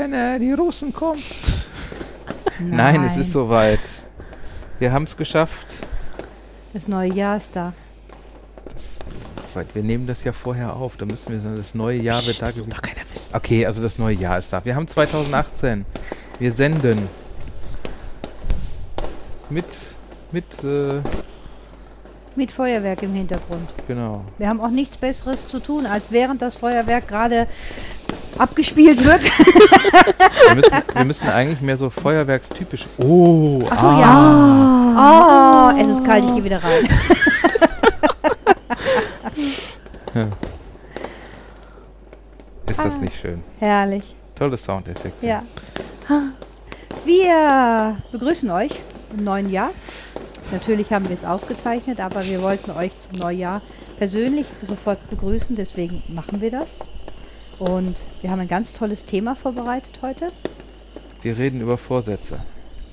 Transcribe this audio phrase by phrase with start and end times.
[0.00, 1.22] Wenn äh, die Russen kommen.
[2.58, 3.04] Nein.
[3.04, 3.80] es ist soweit.
[4.78, 5.66] Wir haben es geschafft.
[6.72, 7.74] Das neue Jahr ist da.
[8.72, 8.98] Das,
[9.74, 10.96] wir nehmen das ja vorher auf.
[10.96, 13.34] Da müssen wir sagen, das neue Jahr wird Psst, da das muss doch keiner wissen.
[13.34, 14.64] Okay, also das neue Jahr ist da.
[14.64, 15.84] Wir haben 2018.
[16.38, 17.06] Wir senden.
[19.50, 19.66] Mit,
[20.32, 21.02] mit, äh,
[22.36, 23.68] Mit Feuerwerk im Hintergrund.
[23.86, 24.24] genau.
[24.38, 27.46] Wir haben auch nichts Besseres zu tun, als während das Feuerwerk gerade
[28.40, 29.24] abgespielt wird.
[29.24, 32.86] Wir müssen, wir müssen eigentlich mehr so feuerwerkstypisch.
[32.98, 34.00] Oh, Ach so, ah.
[34.00, 35.74] ja.
[35.76, 36.88] Oh, es ist kalt, ich gehe wieder rein.
[42.68, 42.98] Ist das Ah.
[42.98, 43.42] nicht schön?
[43.58, 44.14] Herrlich.
[44.34, 45.26] Tolle Soundeffekte.
[45.26, 45.42] Ja.
[47.04, 48.70] Wir begrüßen euch
[49.16, 49.70] im neuen Jahr.
[50.52, 53.62] Natürlich haben wir es aufgezeichnet, aber wir wollten euch zum Neujahr
[53.98, 56.80] persönlich sofort begrüßen, deswegen machen wir das.
[57.60, 60.32] Und wir haben ein ganz tolles Thema vorbereitet heute.
[61.20, 62.40] Wir reden über Vorsätze.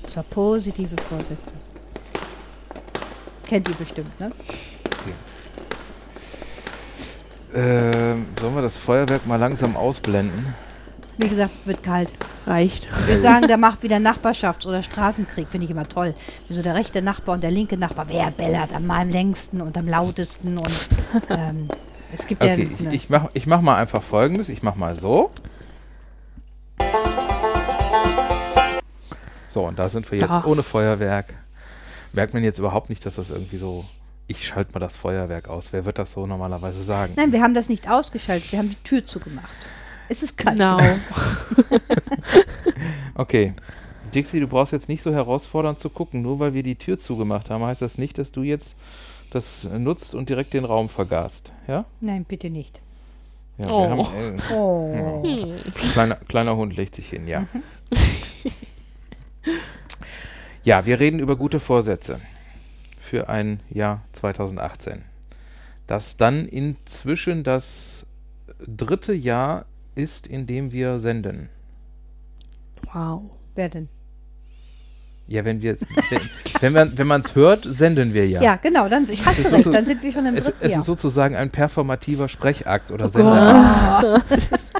[0.02, 1.54] Und zwar positive Vorsätze.
[3.46, 4.30] Kennt ihr bestimmt, ne?
[7.54, 10.54] Ähm, sollen wir das Feuerwerk mal langsam ausblenden?
[11.16, 12.12] Wie gesagt, wird kalt.
[12.46, 12.88] Reicht.
[13.00, 16.14] Ich würde sagen, der macht wieder Nachbarschafts- oder Straßenkrieg, finde ich immer toll.
[16.46, 19.78] Wie so der rechte Nachbar und der linke Nachbar, wer bellert am, am längsten und
[19.78, 20.88] am lautesten und
[21.30, 21.68] ähm,
[22.18, 22.70] es gibt Okay, ja...
[22.74, 24.48] ich, ne, ich, mach, ich mach mal einfach folgendes.
[24.48, 25.30] Ich mach mal so.
[29.48, 30.26] So, und da sind wir So.
[30.26, 31.34] jetzt ohne Feuerwerk.
[32.12, 33.84] Merkt man jetzt überhaupt nicht, dass das irgendwie so.
[34.26, 35.72] Ich schalte mal das Feuerwerk aus.
[35.72, 37.14] Wer wird das so normalerweise sagen?
[37.16, 39.48] Nein, wir haben das nicht ausgeschaltet, wir haben die Tür zugemacht.
[40.10, 40.58] Es ist kalt.
[40.58, 40.78] Genau.
[43.14, 43.52] Okay.
[44.14, 46.22] Dixie, du brauchst jetzt nicht so herausfordernd zu gucken.
[46.22, 48.76] Nur weil wir die Tür zugemacht haben, heißt das nicht, dass du jetzt
[49.30, 51.52] das nutzt und direkt den Raum vergast.
[51.66, 51.84] Ja?
[52.00, 52.80] Nein, bitte nicht.
[53.58, 53.82] ja Oh.
[53.82, 55.22] wir haben, äh, Oh.
[55.24, 55.72] Hm.
[55.92, 57.46] Kleiner, kleiner Hund legt sich hin, ja.
[60.64, 62.20] ja, wir reden über gute Vorsätze
[62.98, 65.04] für ein Jahr 2018.
[65.86, 68.06] Das dann inzwischen das
[68.66, 71.48] dritte Jahr ist, in dem wir senden.
[72.92, 73.22] Wow.
[73.54, 73.88] Wer denn?
[75.28, 75.76] Ja, wenn wir
[76.60, 78.42] wenn, wenn man man es hört, senden wir ja.
[78.42, 80.64] Ja, genau, dann ich hast du recht, so- dann sind wir schon im Es, dritten
[80.64, 80.80] es Jahr.
[80.80, 84.22] ist sozusagen ein performativer Sprechakt oder Oh Sendeakt.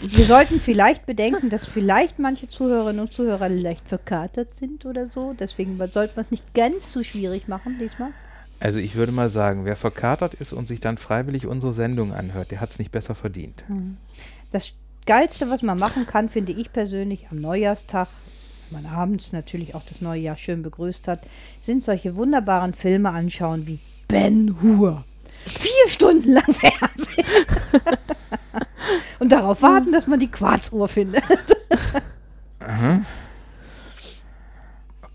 [0.00, 5.34] Wir sollten vielleicht bedenken, dass vielleicht manche Zuhörerinnen und Zuhörer leicht verkatert sind oder so.
[5.38, 8.10] Deswegen sollten wir es nicht ganz so schwierig machen diesmal.
[8.60, 12.52] Also ich würde mal sagen, wer verkatert ist und sich dann freiwillig unsere Sendung anhört,
[12.52, 13.64] der hat es nicht besser verdient.
[14.52, 14.72] Das
[15.04, 18.08] Geilste, was man machen kann, finde ich persönlich am Neujahrstag,
[18.70, 21.20] wenn man abends natürlich auch das neue Jahr schön begrüßt hat,
[21.60, 23.78] sind solche wunderbaren Filme anschauen wie
[24.08, 25.04] Ben Hur.
[25.46, 27.26] Vier Stunden lang Fernsehen.
[29.18, 31.22] Und darauf warten, dass man die Quarzuhr findet.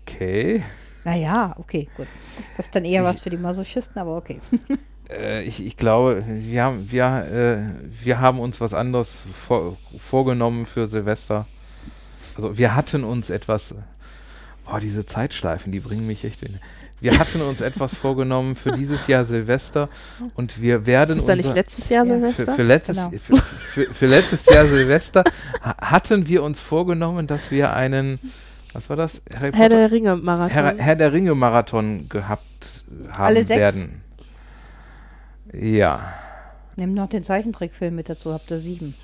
[0.04, 0.62] Okay.
[1.04, 2.06] Naja, okay, gut.
[2.56, 4.40] Das ist dann eher was für die Masochisten, aber okay.
[5.10, 10.64] Äh, ich, ich glaube, wir haben, wir, äh, wir haben uns was anderes vor, vorgenommen
[10.64, 11.46] für Silvester.
[12.36, 13.74] Also wir hatten uns etwas.
[14.64, 16.58] Boah, diese Zeitschleifen, die bringen mich echt in.
[17.00, 19.88] Wir hatten uns etwas vorgenommen für dieses Jahr Silvester
[20.34, 22.14] und wir werden Ist das da nicht letztes Jahr Ja.
[22.14, 22.44] Silvester?
[22.46, 23.10] für, für, letztes, Genau.
[23.10, 25.24] für, für, für letztes Jahr Silvester
[25.62, 28.20] ha- hatten wir uns vorgenommen, dass wir einen,
[28.72, 29.20] was war das?
[29.36, 30.48] Harry Herr Potter- der Ringe Marathon.
[30.54, 33.58] Herr, Herr der Ringe Marathon gehabt haben Alle sechs?
[33.58, 34.00] werden.
[35.52, 36.14] Ja.
[36.76, 38.94] Nimm noch den Zeichentrickfilm mit dazu, habt ihr sieben.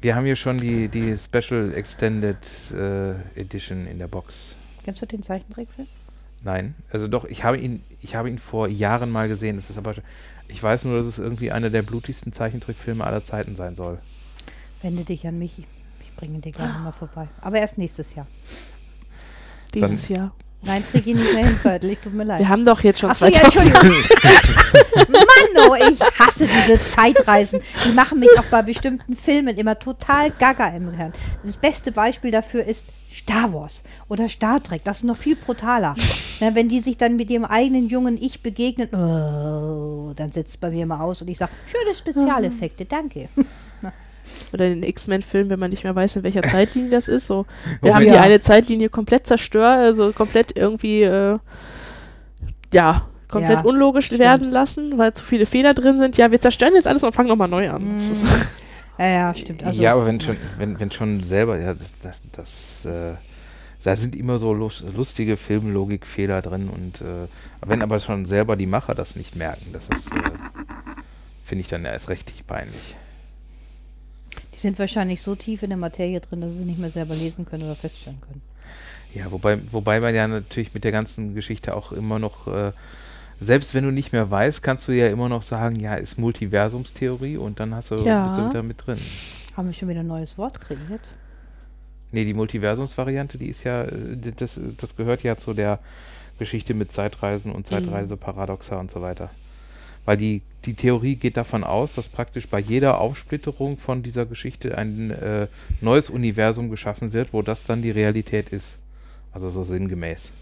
[0.00, 2.36] Wir haben hier schon die, die Special Extended
[2.72, 3.10] äh,
[3.40, 4.56] Edition in der Box.
[4.84, 5.86] Kennst du den Zeichentrickfilm?
[6.42, 9.56] Nein, also doch, ich habe ihn, ich habe ihn vor Jahren mal gesehen.
[9.56, 9.94] Das ist aber,
[10.46, 13.98] ich weiß nur, dass es irgendwie einer der blutigsten Zeichentrickfilme aller Zeiten sein soll.
[14.82, 15.66] Wende dich an mich.
[16.00, 17.28] Ich bringe dir gerne mal vorbei.
[17.40, 18.26] Aber erst nächstes Jahr.
[19.74, 20.32] Dieses Jahr.
[20.62, 21.98] Nein, krieg ihn nicht mehr hin, zeitlich.
[22.00, 22.40] Tut mir leid.
[22.40, 23.74] Wir haben doch jetzt schon Ach so, ja, 2000.
[23.74, 24.08] Entschuldigung.
[25.08, 27.60] Mann, oh, ich hasse diese Zeitreisen.
[27.86, 31.12] Die machen mich auch bei bestimmten Filmen immer total gaga im Gehirn.
[31.44, 34.82] Das beste Beispiel dafür ist Star Wars oder Star Trek.
[34.84, 35.94] Das ist noch viel brutaler.
[36.40, 40.56] Na, wenn die sich dann mit ihrem eigenen jungen Ich begegnen, oh, dann setzt es
[40.56, 43.28] bei mir immer aus und ich sage, schöne Spezialeffekte, danke.
[44.52, 47.26] Oder den X-Men-Film, wenn man nicht mehr weiß, in welcher Zeitlinie das ist.
[47.26, 47.46] So,
[47.82, 48.20] wir haben die Ja.
[48.20, 51.38] eine Zeitlinie komplett zerstört, also komplett irgendwie, äh,
[52.72, 54.20] ja, komplett Ja, unlogisch stimmt.
[54.20, 56.16] werden lassen, weil zu viele Fehler drin sind.
[56.16, 57.82] Ja, wir zerstören jetzt alles und fangen nochmal neu an.
[57.82, 58.16] Mhm.
[59.00, 59.62] Ja, ja, stimmt.
[59.62, 63.14] Also, ja, aber wenn schon, wenn, wenn schon selber, ja, das, das, das äh,
[63.84, 67.28] da sind immer so lus- lustige Filmlogikfehler drin und äh,
[67.64, 70.14] wenn aber schon selber die Macher das nicht merken, das ist, äh,
[71.44, 72.96] finde ich dann erst richtig peinlich.
[74.58, 77.14] Die sind wahrscheinlich so tief in der Materie drin, dass sie es nicht mehr selber
[77.14, 78.42] lesen können oder feststellen können.
[79.14, 82.72] Ja, wobei, wobei man ja natürlich mit der ganzen Geschichte auch immer noch, äh,
[83.40, 87.36] selbst wenn du nicht mehr weißt, kannst du ja immer noch sagen, ja, ist Multiversumstheorie
[87.36, 88.24] und dann hast du, Ja.
[88.24, 88.98] bist du wieder mit drin.
[89.56, 91.00] Haben wir schon wieder ein neues Wort kreiert?
[92.10, 95.78] Nee, die Multiversumsvariante, die ist ja, äh, das, das gehört ja zu der
[96.40, 99.30] Geschichte mit Zeitreisen und Zeitreiseparadoxa und so weiter.
[100.08, 104.78] Weil die, die Theorie geht davon aus, dass praktisch bei jeder Aufsplitterung von dieser Geschichte
[104.78, 105.48] ein äh,
[105.82, 108.78] neues Universum geschaffen wird, wo das dann die Realität ist.
[109.34, 110.32] Also so sinngemäß.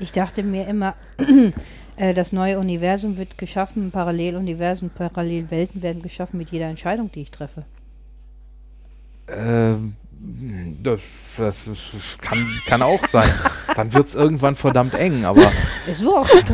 [0.00, 0.96] Ich dachte mir immer,
[1.96, 7.30] äh, das neue Universum wird geschaffen, Paralleluniversen, Parallelwelten werden geschaffen mit jeder Entscheidung, die ich
[7.30, 7.62] treffe.
[9.28, 9.94] Ähm,
[10.82, 11.00] das,
[11.36, 13.30] das, das kann, kann auch sein.
[13.76, 15.52] Dann wird es irgendwann verdammt eng, aber
[15.86, 16.46] Ist wurscht.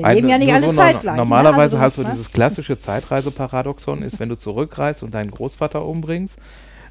[0.00, 1.04] Wir Ein- leben ja nicht alle so zeitgleich.
[1.04, 1.16] no- ne?
[1.18, 2.08] Normalerweise Also, halt so ne?
[2.12, 6.38] dieses klassische Zeitreiseparadoxon ist, wenn du zurückreist und deinen Großvater umbringst,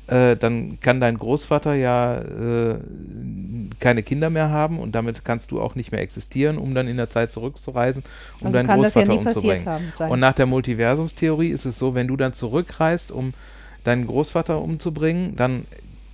[0.07, 2.75] äh, dann kann dein Großvater ja äh,
[3.79, 6.97] keine Kinder mehr haben und damit kannst du auch nicht mehr existieren, um dann in
[6.97, 8.03] der Zeit zurückzureisen,
[8.39, 9.65] um Also deinen ja Großvater passiert umzubringen.
[9.65, 10.11] haben.
[10.11, 13.33] Und nach der Multiversumstheorie ist es so, wenn du dann zurückreist, um
[13.83, 15.65] deinen Großvater umzubringen, dann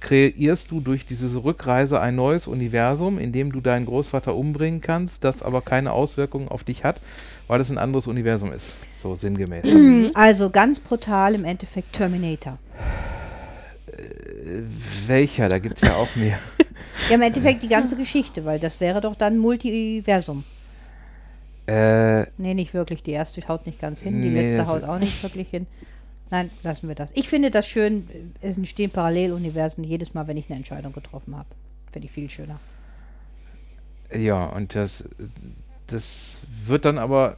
[0.05, 5.23] kreierst du durch diese Rückreise ein neues Universum, in dem du deinen Großvater umbringen kannst,
[5.23, 7.01] das aber keine Auswirkungen auf dich hat,
[7.47, 8.75] weil es ein anderes Universum ist.
[9.01, 9.65] So sinngemäß.
[10.13, 12.59] Also ganz brutal im Endeffekt Terminator.
[13.87, 14.61] Äh,
[15.07, 15.49] Welcher?
[15.49, 16.37] Da gibt es ja auch mehr.
[17.09, 20.43] Ja, im Endeffekt die ganze Geschichte, weil das wäre doch dann Multiversum.
[21.67, 23.03] äh, Nee, nicht wirklich.
[23.03, 25.67] Die erste haut nicht ganz hin, die Nee, letzte haut auch nicht wirklich hin.
[26.31, 27.12] Nein, lassen wir das.
[27.13, 28.07] Ich finde das schön.
[28.42, 31.48] Es entstehen Paralleluniversen jedes Mal, wenn ich eine Entscheidung getroffen habe.
[31.92, 32.60] Finde ich viel schöner.
[34.13, 35.04] ja, und das,
[35.88, 37.38] das wird dann aber,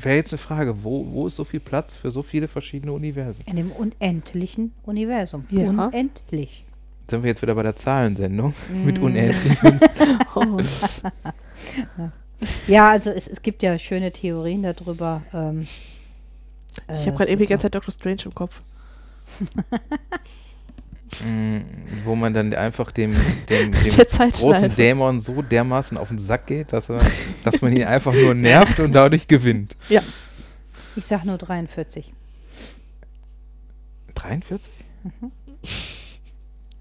[0.00, 3.44] wäre jetzt eine Frage, wo, wo ist so viel Platz für so viele verschiedene Universen?
[3.46, 5.46] In dem unendlichen Universum.
[5.50, 5.68] Ja.
[5.68, 6.64] Unendlich.
[7.08, 8.54] Sind wir jetzt wieder bei der Zahlensendung
[8.84, 9.04] mit Mm.
[9.04, 9.58] unendlich?
[10.34, 10.58] Oh.
[12.66, 15.22] Ja, also es, es gibt ja schöne Theorien darüber.
[15.32, 15.66] Ähm,
[16.88, 17.92] Ich äh, habe gerade eben die ganze Zeit Dr.
[17.92, 18.62] Strange im Kopf.
[21.22, 21.58] Mm,
[22.04, 23.14] wo man dann einfach dem,
[23.48, 24.74] dem, dem großen.
[24.74, 27.00] Dämon so dermaßen auf den Sack geht, dass, er,
[27.44, 29.76] dass man ihn einfach nur nervt und dadurch gewinnt.
[29.88, 30.00] so,
[30.96, 32.12] ich sag nur 43.
[34.14, 34.72] 43?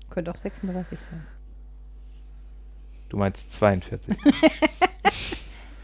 [0.09, 1.25] Könnte auch 36 sein.
[3.09, 4.17] Du meinst 42.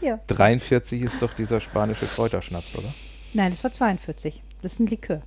[0.00, 0.18] Ja.
[0.26, 2.92] 43 ist doch dieser spanische Kräuterschnaps, oder?
[3.32, 4.42] Nein, das war 42.
[4.62, 5.22] Das ist ein Likör.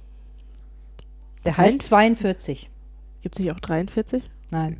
[1.45, 2.69] Der heißt 42.
[3.21, 4.29] Gibt es nicht auch 43?
[4.51, 4.79] Nein.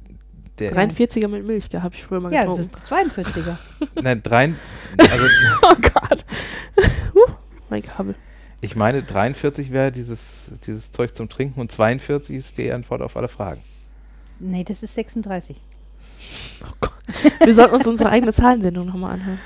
[0.60, 3.10] Der, 43er mit Milch, da habe ich früher mal Ja, das getrunken.
[3.10, 3.58] ist 42er.
[4.04, 4.54] Nein, drei,
[5.00, 5.26] also
[5.64, 6.26] oh Gott.
[7.16, 7.34] huh,
[7.70, 8.14] mein Kabel.
[8.62, 13.18] ich meine, 43 wäre dieses, dieses Zeug zum Trinken und 42 ist die Antwort auf
[13.18, 13.62] alle Fragen.
[14.40, 15.60] Nee, das ist 36.
[16.64, 16.94] Oh Gott.
[17.44, 19.40] Wir sollten uns unsere eigene Zahlensendung nochmal anhören.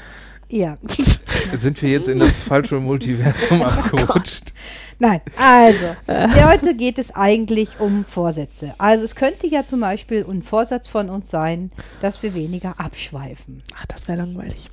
[0.49, 0.77] Ja.
[1.57, 4.53] Sind wir jetzt in das falsche Multiversum abgerutscht?
[4.99, 8.73] Nein, also, heute geht es eigentlich um Vorsätze.
[8.79, 13.61] Also es könnte ja zum Beispiel ein Vorsatz von uns sein, dass wir weniger abschweifen.
[13.75, 14.69] Ach, das wäre langweilig.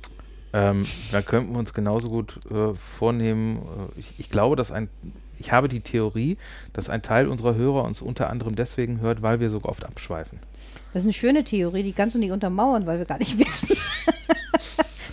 [0.55, 3.57] Ähm, dann könnten wir uns genauso gut äh, vornehmen.
[3.57, 4.87] Äh, ich, ich glaube, dass ein,
[5.37, 6.37] ich habe die Theorie,
[6.71, 10.39] dass ein Teil unserer Hörer uns unter anderem deswegen hört, weil wir so oft abschweifen.
[10.93, 13.75] Das ist eine schöne Theorie, die kannst du nicht untermauern, weil wir gar nicht wissen.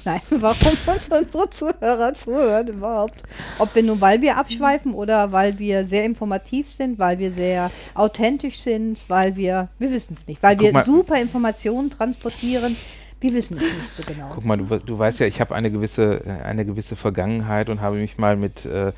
[0.04, 3.22] Nein, warum uns unsere Zuhörer zuhören überhaupt.
[3.58, 7.70] Ob wir nun, weil wir abschweifen oder weil wir sehr informativ sind, weil wir sehr
[7.94, 12.76] authentisch sind, weil wir, wir wissen es nicht, weil Guck wir super Informationen transportieren,
[13.20, 14.32] wir wissen es nicht so genau.
[14.34, 17.80] Guck mal, du, du weißt ja, ich habe eine gewisse, äh, eine gewisse Vergangenheit und
[17.80, 18.88] habe mich mal mit äh,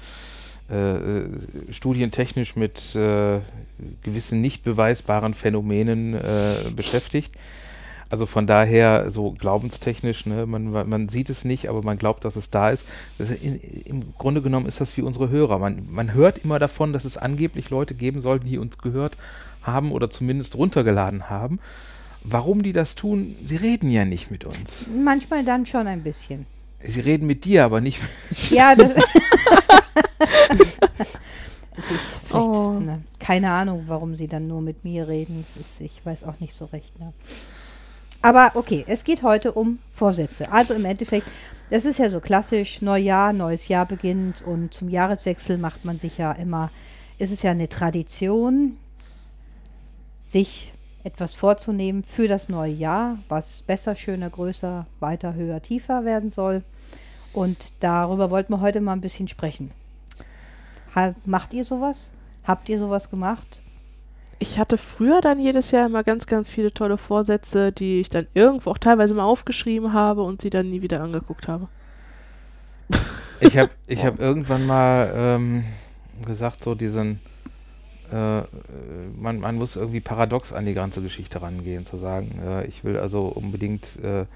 [0.70, 1.24] äh,
[1.70, 3.40] studientechnisch mit äh,
[4.02, 7.32] gewissen nicht beweisbaren Phänomenen äh, beschäftigt.
[8.10, 12.36] Also von daher so glaubenstechnisch, ne, man, man sieht es nicht, aber man glaubt, dass
[12.36, 12.86] es da ist.
[13.18, 15.58] Das in, Im Grunde genommen ist das wie unsere Hörer.
[15.58, 19.16] Man, man hört immer davon, dass es angeblich Leute geben soll, die uns gehört
[19.62, 21.58] haben oder zumindest runtergeladen haben.
[22.22, 24.86] Warum die das tun, sie reden ja nicht mit uns.
[25.02, 26.46] Manchmal dann schon ein bisschen.
[26.86, 28.10] Sie reden mit dir, aber nicht mit
[28.50, 28.92] Ja, das.
[31.76, 32.78] es ist vielleicht, Oh.
[32.80, 35.44] ne, keine Ahnung, warum sie dann nur mit mir reden.
[35.46, 36.98] Es ist, ich weiß auch nicht so recht.
[36.98, 37.12] Ne.
[38.24, 40.50] Aber okay, es geht heute um Vorsätze.
[40.50, 41.26] Also im Endeffekt,
[41.68, 46.16] das ist ja so klassisch, Neujahr, neues Jahr beginnt und zum Jahreswechsel macht man sich
[46.16, 46.70] ja immer,
[47.18, 48.78] ist es ja eine Tradition,
[50.26, 56.30] sich etwas vorzunehmen für das neue Jahr, was besser, schöner, größer, weiter, höher, tiefer werden
[56.30, 56.62] soll.
[57.34, 59.70] Und darüber wollten wir heute mal ein bisschen sprechen.
[61.26, 62.10] Macht ihr sowas?
[62.44, 63.60] Habt ihr sowas gemacht?
[64.38, 68.26] Ich hatte früher dann jedes Jahr immer ganz, ganz viele tolle Vorsätze, die ich dann
[68.34, 71.68] irgendwo auch teilweise mal aufgeschrieben habe und sie dann nie wieder angeguckt habe.
[73.40, 75.64] Ich habe ich hab irgendwann mal ähm,
[76.24, 77.20] gesagt, so diesen,
[78.12, 78.42] äh,
[79.16, 82.96] man, man muss irgendwie paradox an die ganze Geschichte rangehen, zu sagen, äh, ich will
[82.96, 84.26] also unbedingt äh,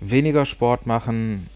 [0.00, 1.48] weniger Sport machen,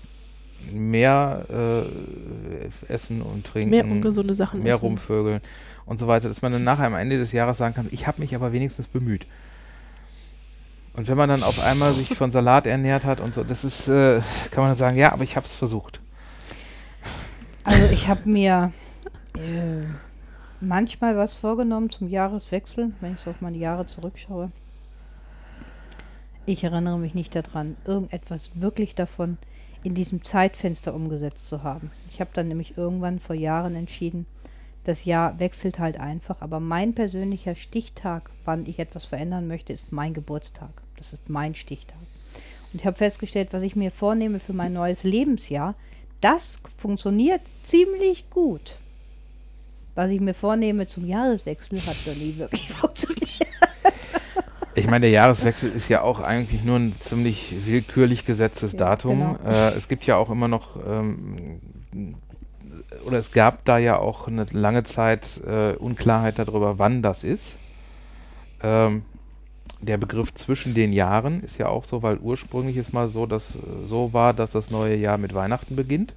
[0.71, 4.87] mehr äh, essen und trinken, Mehr ungesunde Sachen mehr essen.
[4.87, 5.41] rumvögeln
[5.87, 8.21] und so weiter, dass man dann nachher am Ende des Jahres sagen kann, ich habe
[8.21, 9.27] mich aber wenigstens bemüht.
[10.95, 13.89] Und wenn man dann auf einmal sich von Salat ernährt hat und so, das ist,
[13.89, 16.01] äh, kann man dann sagen, ja, aber ich habe es versucht.
[17.65, 18.73] Also ich habe mir
[19.35, 19.87] äh,
[20.61, 24.51] manchmal was vorgenommen zum Jahreswechsel, wenn ich so auf meine Jahre zurückschaue.
[26.45, 29.39] Ich erinnere mich nicht daran, irgendetwas wirklich davon
[29.83, 31.91] in diesem Zeitfenster umgesetzt zu haben.
[32.11, 34.27] Ich habe dann nämlich irgendwann vor Jahren entschieden,
[34.85, 39.93] das Jahr wechselt halt einfach, aber mein persönlicher Stichtag, wann ich etwas verändern möchte, ist
[39.93, 40.71] mein Geburtstag.
[40.97, 41.99] Das ist mein Stichtag.
[42.73, 45.75] Und ich habe festgestellt, was ich mir vornehme für mein neues Lebensjahr,
[46.21, 48.77] das funktioniert ziemlich gut.
[49.95, 53.23] Was ich mir vornehme zum Jahreswechsel, hat noch nie wirklich funktioniert.
[54.75, 59.37] Ich meine, der Jahreswechsel ist ja auch eigentlich nur ein ziemlich willkürlich gesetztes Datum.
[59.39, 59.51] genau.
[59.51, 61.61] Äh, es gibt ja auch immer noch, ähm,
[63.05, 67.57] oder es gab da ja auch eine lange Zeit äh, Unklarheit darüber, wann das ist.
[68.63, 69.03] Ähm,
[69.83, 73.59] der Begriff zwischen den Jahren ist ja auch so, weil ursprünglich es mal so, dass,
[73.85, 76.15] so war, dass das neue Jahr mit Weihnachten beginnt.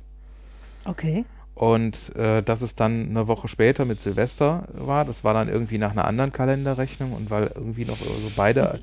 [0.85, 1.25] Okay.
[1.55, 5.77] Und äh, dass es dann eine Woche später mit Silvester war, das war dann irgendwie
[5.77, 8.81] nach einer anderen Kalenderrechnung und weil irgendwie noch so beide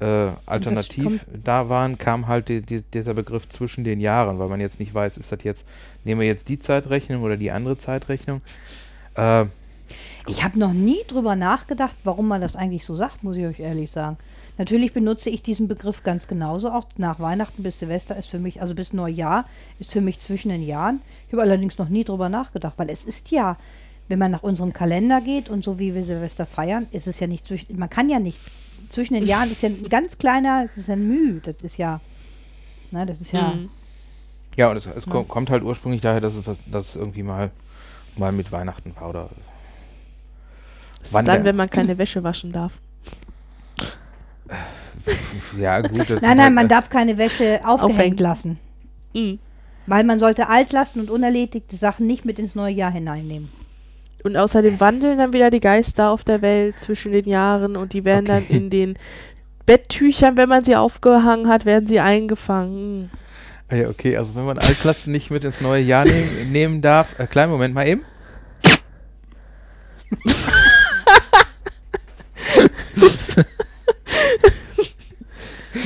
[0.00, 4.60] äh, alternativ da waren, kam halt die, die, dieser Begriff zwischen den Jahren, weil man
[4.60, 5.66] jetzt nicht weiß, ist das jetzt,
[6.04, 8.40] nehmen wir jetzt die Zeitrechnung oder die andere Zeitrechnung.
[9.14, 9.44] Äh,
[10.26, 13.60] Ich habe noch nie drüber nachgedacht, warum man das eigentlich so sagt, muss ich euch
[13.60, 14.18] ehrlich sagen.
[14.58, 16.70] Natürlich benutze ich diesen Begriff ganz genauso.
[16.70, 19.44] Auch nach Weihnachten bis Silvester ist für mich, also bis Neujahr
[19.78, 21.00] ist für mich zwischen den Jahren.
[21.26, 23.56] Ich habe allerdings noch nie drüber nachgedacht, weil es ist ja,
[24.08, 27.26] wenn man nach unserem Kalender geht und so wie wir Silvester feiern, ist es ja
[27.26, 28.38] nicht zwischen, man kann ja nicht,
[28.88, 32.00] zwischen den Jahren ist ja ein ganz kleiner, das ist ein Mühe, das ist ja,
[32.92, 33.68] ne, das ist ja, Mhm.
[34.56, 37.24] ja, und es, es ko- kommt halt ursprünglich daher, dass es, was- dass es irgendwie
[37.24, 37.50] mal,
[38.16, 39.28] mal mit Weihnachten war oder
[41.10, 42.72] Wann ist dann, wenn man keine Wäsche waschen darf.
[45.58, 45.98] Ja gut.
[45.98, 48.18] das nein, nein, halt, man äh, darf keine Wäsche aufgehängt Aufhängen.
[48.18, 48.58] lassen.
[49.14, 49.38] Mhm.
[49.86, 53.50] Weil man sollte Altlasten und unerledigte Sachen nicht mit ins neue Jahr hineinnehmen.
[54.24, 58.04] Und außerdem wandeln dann wieder die Geister auf der Welt zwischen den Jahren und die
[58.04, 58.44] werden Okay.
[58.48, 58.98] dann in den
[59.66, 63.10] Betttüchern, wenn man sie aufgehangen hat, werden sie eingefangen.
[63.68, 67.16] Ah Ja, okay, also wenn man Altlasten nicht mit ins neue Jahr nehm, nehmen darf.
[67.18, 68.02] Äh, kleinen Moment mal eben.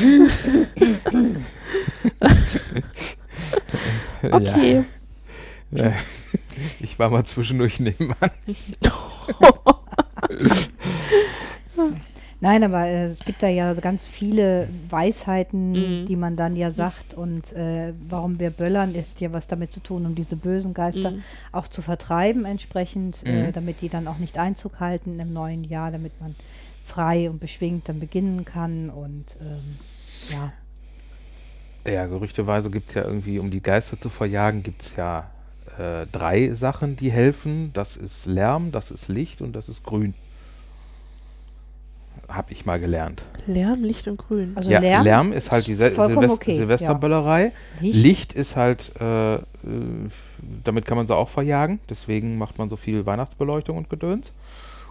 [4.22, 4.84] Okay.
[5.72, 5.84] Ja.
[5.86, 5.92] Äh,
[6.80, 8.16] Ich war mal zwischendurch nebenan.
[12.42, 16.06] Nein, aber äh, es gibt da ja ganz viele Weisheiten, Mhm.
[16.06, 17.14] die man dann ja sagt.
[17.14, 21.10] Und äh, warum wir böllern, ist ja was damit zu tun, um diese bösen Geister
[21.12, 21.22] Mhm.
[21.52, 23.52] auch zu vertreiben entsprechend, äh, Mhm.
[23.52, 26.34] damit die dann auch nicht Einzug halten im neuen Jahr, damit man
[26.84, 28.90] frei und beschwingt dann beginnen kann.
[28.90, 29.78] Und ähm,
[30.28, 30.52] ja,
[31.90, 35.30] Ja, gerüchteweise gibt es ja irgendwie, um die Geister zu verjagen, gibt es ja
[35.78, 37.72] äh, drei Sachen, die helfen.
[37.72, 40.14] Das ist Lärm, das ist Licht und das ist Grün.
[42.28, 43.22] Hab ich mal gelernt.
[43.46, 44.52] Lärm, Licht und Grün.
[44.54, 47.52] also ja, Lärm, Lärm ist halt die Sil Silvest okay, Silvesterböllerei.
[47.80, 47.94] Licht.
[47.94, 49.40] Licht ist halt, äh, äh,
[50.62, 51.80] damit kann man sie auch verjagen.
[51.88, 54.32] Deswegen macht man so viel Weihnachtsbeleuchtung und Gedöns.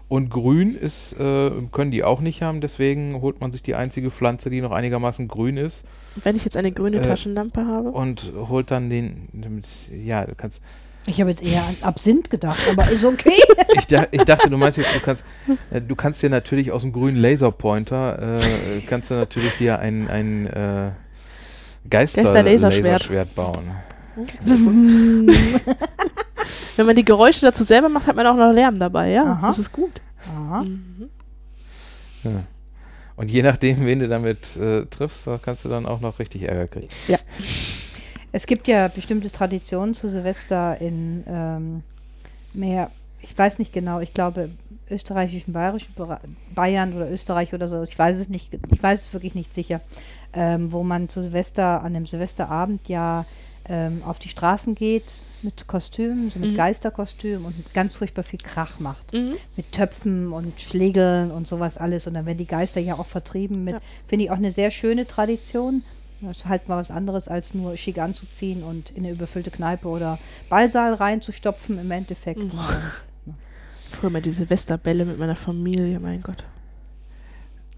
[0.10, 2.62] Und grün ist, äh, können die auch nicht haben.
[2.62, 5.86] Deswegen holt man sich die einzige Pflanze, die noch einigermaßen grün ist.
[6.24, 7.92] Wenn ich jetzt eine grüne Äh, Taschenlampe habe.
[7.92, 9.30] Und holt dann den,
[10.04, 10.62] ja, du kannst,
[11.06, 13.34] Ich habe jetzt eher an Absinth gedacht, aber ist okay.
[13.75, 15.24] ich, da, ich dachte, du meinst jetzt, du kannst,
[15.70, 20.10] äh, du kannst dir natürlich aus dem grünen Laserpointer, äh, kannst du natürlich dir ein,
[20.10, 20.89] ein äh,
[21.88, 23.10] Geister-Laserschwert.
[23.10, 23.72] Geister-Laserschwert bauen.
[26.80, 29.26] Wenn man die Geräusche dazu selber macht, hat man auch noch Lärm dabei, ja.
[29.26, 29.48] Aha.
[29.48, 30.00] Das ist gut.
[30.34, 30.64] Aha.
[30.64, 31.10] Mhm.
[32.24, 32.44] Ja.
[33.18, 36.44] Und je nachdem, wen du damit äh, triffst, da kannst du dann auch noch richtig
[36.44, 36.88] Ärger kriegen.
[38.32, 41.84] Es gibt ja bestimmte Traditionen zu Silvester in ähm,
[42.54, 44.50] mehr, ich weiß nicht genau, ich glaube
[44.90, 45.94] österreichischen, bayerischen
[46.56, 49.82] Bayern oder Österreich oder so, ich weiß es nicht, ich weiß es wirklich nicht sicher,
[50.32, 53.26] ähm, wo man zu Silvester, an dem Silvesterabend ja
[53.70, 55.06] ähm, auf die Straßen geht
[55.42, 56.58] mit Kostümen, so mit Mhm.
[56.58, 59.14] Geisterkostümen und ganz furchtbar viel Krach macht.
[59.14, 59.36] Mhm.
[59.56, 62.08] Mit Töpfen und Schlägeln und sowas alles.
[62.08, 63.80] Und dann werden die Geister ja auch vertrieben mit, Ja.
[64.08, 65.84] finde ich auch eine sehr schöne Tradition.
[66.22, 69.88] Das ist halt mal was anderes, als nur schick anzuziehen und in eine überfüllte Kneipe
[69.88, 72.40] oder Ballsaal reinzustopfen im Endeffekt.
[72.40, 72.52] Mhm.
[72.52, 73.34] Und,
[73.92, 76.44] Früher mal die Silvesterbälle mit meiner Familie, mein Gott.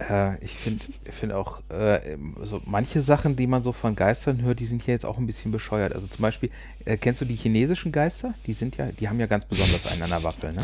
[0.10, 4.60] Äh, ich finde find auch, äh, so manche Sachen, die man so von Geistern hört,
[4.60, 5.94] die sind ja jetzt auch ein bisschen bescheuert.
[5.94, 6.50] Also zum Beispiel,
[6.86, 8.34] äh, kennst du die chinesischen Geister?
[8.48, 10.62] Die sind ja, die haben ja ganz besonders einen an der Waffel, ne?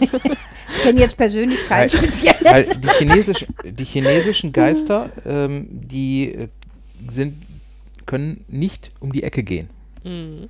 [0.00, 2.44] ich kenne jetzt persönlich keinen speziellen.
[2.44, 6.48] Weil die, chinesisch, die chinesischen Geister, ähm, die äh,
[7.08, 7.42] sind,
[8.06, 9.70] können nicht um die Ecke gehen.
[10.04, 10.48] Mhm.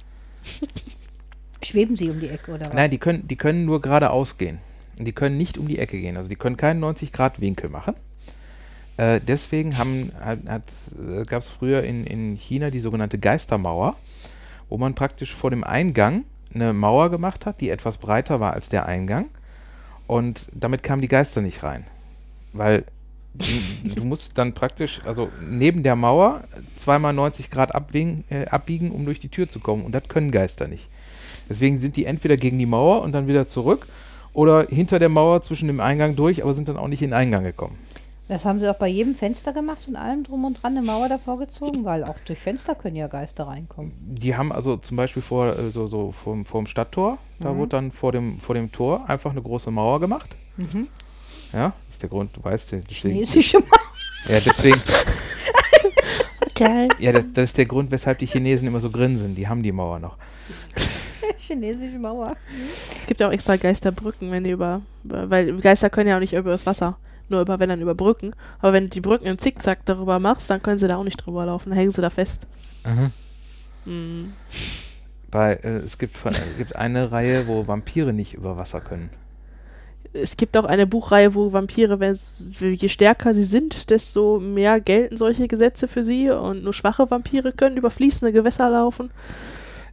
[1.62, 2.73] Schweben sie um die Ecke oder was?
[2.73, 4.59] Nein, die können, die können nur geradeaus gehen.
[4.99, 6.17] Die können nicht um die Ecke gehen.
[6.17, 7.95] Also die können keinen 90-Grad-Winkel machen.
[8.96, 13.96] Äh, deswegen äh, gab es früher in, in China die sogenannte Geistermauer,
[14.68, 16.24] wo man praktisch vor dem Eingang
[16.54, 19.26] eine Mauer gemacht hat, die etwas breiter war als der Eingang.
[20.06, 21.84] Und damit kamen die Geister nicht rein.
[22.52, 22.84] Weil
[23.34, 26.44] du, du musst dann praktisch, also neben der Mauer
[26.76, 29.84] zweimal 90 Grad abbiegen, äh, abbiegen, um durch die Tür zu kommen.
[29.84, 30.88] Und das können Geister nicht.
[31.48, 33.86] Deswegen sind die entweder gegen die Mauer und dann wieder zurück
[34.32, 37.18] oder hinter der Mauer zwischen dem Eingang durch, aber sind dann auch nicht in den
[37.18, 37.78] Eingang gekommen.
[38.26, 41.11] Das haben sie auch bei jedem Fenster gemacht und allem drum und dran eine Mauer
[41.11, 43.93] davor gezogen, weil auch durch Fenster können ja Geister reinkommen.
[44.00, 47.59] Die haben also zum Beispiel vor, äh, so, so vor, vor dem Stadttor, da Mhm.
[47.59, 50.35] wurde dann vor dem, vor dem Tor einfach eine große Mauer gemacht.
[50.57, 50.88] Mhm.
[51.52, 53.14] Ja, das ist der Grund, du weißt, deswegen.
[53.14, 53.81] Chinesische Mauer.
[54.28, 54.81] Ja, deswegen,
[56.54, 56.88] Geil.
[56.99, 59.35] ja das, das ist der Grund, weshalb die Chinesen immer so grinsen.
[59.35, 60.16] Die haben die Mauer noch.
[61.37, 62.37] Chinesische Mauer.
[62.98, 66.20] Es gibt ja auch extra Geisterbrücken, wenn die über, über- weil Geister können ja auch
[66.20, 66.96] nicht über das Wasser,
[67.28, 68.34] nur über, wenn dann über Brücken.
[68.60, 71.16] Aber wenn du die Brücken im Zickzack darüber machst, dann können sie da auch nicht
[71.24, 72.46] drüber laufen, dann hängen sie da fest.
[73.84, 74.32] Mhm.
[75.30, 79.10] Bei, äh, es gibt, von- es gibt eine Reihe, wo Vampire nicht über Wasser können.
[80.12, 82.16] Es gibt auch eine Buchreihe, wo Vampire, wenn
[82.60, 87.52] je stärker sie sind, desto mehr gelten solche Gesetze für sie und nur schwache Vampire
[87.52, 89.10] können über fließende Gewässer laufen.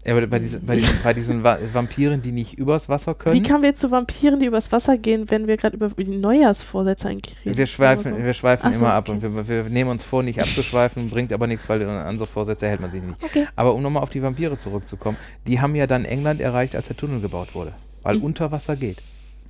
[0.04, 3.36] Ja, aber bei diesen, bei diesen, bei diesen Va Vampiren, die nicht übers Wasser können.
[3.36, 6.18] Wie kamen wir jetzt zu Vampiren, die übers Wasser gehen, wenn wir gerade über die
[6.18, 7.58] Neujahrsvorsätze eigentlich reden?
[7.58, 8.24] Wir schweifen, so?
[8.24, 9.24] wir schweifen so, immer ab okay.
[9.24, 12.68] und wir, wir nehmen uns vor, nicht abzuschweifen, bringt aber nichts, weil an so Vorsätze
[12.68, 13.24] hält man sich nicht.
[13.24, 13.46] Okay.
[13.56, 16.98] Aber um nochmal auf die Vampire zurückzukommen, die haben ja dann England erreicht, als der
[16.98, 18.24] Tunnel gebaut wurde, weil Mhm.
[18.24, 19.04] unter Wasser geht.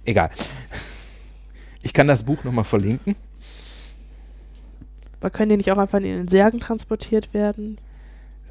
[0.04, 0.32] Egal.
[1.82, 3.16] Ich kann das Buch nochmal verlinken.
[5.22, 7.78] Aber können die nicht auch einfach in den Särgen transportiert werden?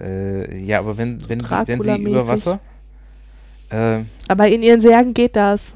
[0.00, 2.60] Äh, ja, aber wenn, wenn, wenn sie über Wasser.
[3.70, 5.74] Äh, Aber in ihren Särgen geht das.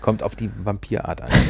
[0.00, 1.30] kommt auf die Vampirart an.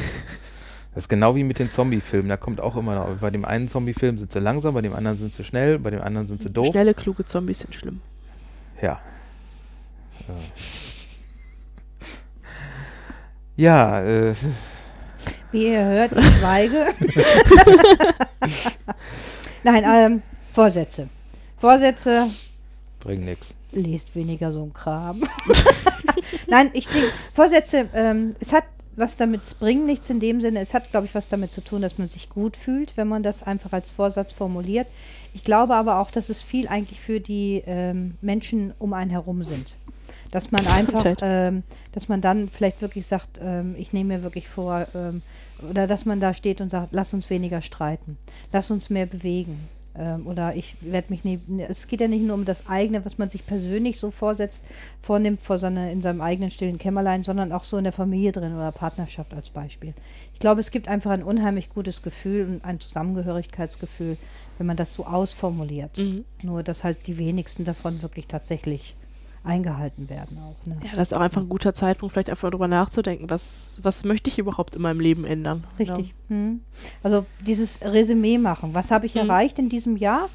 [0.95, 2.31] Das ist genau wie mit den Zombie-Filmen.
[2.31, 3.19] Da kommt auch immer noch.
[3.19, 6.01] Bei dem einen Zombie-Film sind sie langsam, bei dem anderen sind sie schnell, bei dem
[6.01, 6.69] anderen sind sie doof.
[6.71, 8.01] Schnelle, kluge Zombies sind schlimm.
[8.81, 8.99] Ja.
[13.57, 14.35] Ja, äh,
[15.53, 16.87] Wie ihr hört, ich schweige.
[19.65, 20.23] Nein, ähm,
[20.57, 21.11] Vorsätze.
[21.59, 22.31] Vorsätze,
[23.01, 23.55] bringt nichts.
[23.73, 25.23] lest weniger so ein Kram.
[26.49, 28.65] Nein, ich denke, Vorsätze, ähm, es hat
[28.97, 31.61] was damit, es bringt nichts in dem Sinne, es hat, glaube ich, was damit zu
[31.63, 34.87] tun, dass man sich gut fühlt, wenn man das einfach als Vorsatz formuliert.
[35.35, 39.43] Ich glaube aber auch, dass es viel eigentlich für die ähm, Menschen um einen herum
[39.43, 39.77] sind.
[40.31, 44.49] Dass man einfach, ähm, dass man dann vielleicht wirklich sagt, ähm, ich nehme mir wirklich
[44.49, 45.21] vor, ähm,
[45.71, 48.17] oder dass man da steht und sagt, lass uns weniger streiten,
[48.53, 49.69] lass uns mehr bewegen.
[49.99, 51.41] Ähm, oder ich werde mich nie.
[51.69, 54.65] Es geht ja nicht nur um das eigene, was man sich persönlich so vorsetzt,
[55.03, 58.55] vornimmt vor seiner, in seinem eigenen stillen Kämmerlein, sondern auch so in der Familie drin
[58.55, 59.95] oder Partnerschaft als Beispiel.
[60.35, 64.19] Ich glaube, es gibt einfach ein unheimlich gutes Gefühl und ein Zusammengehörigkeitsgefühl,
[64.59, 65.99] wenn man das so ausformuliert.
[65.99, 66.25] Mhm.
[66.43, 68.95] Nur, dass halt die wenigsten davon wirklich tatsächlich
[69.47, 70.67] eingehalten werden auch.
[70.67, 70.77] Ne?
[70.83, 74.29] Ja, das ist auch einfach ein guter Zeitpunkt, vielleicht einfach darüber nachzudenken, was, was möchte
[74.31, 75.65] ich überhaupt in meinem Leben ändern.
[75.79, 76.15] Richtig.
[76.29, 76.61] Hm.
[77.03, 78.75] Also dieses Resümee machen.
[78.75, 79.23] Was habe ich Mhm.
[79.23, 80.29] erreicht in diesem Jahr,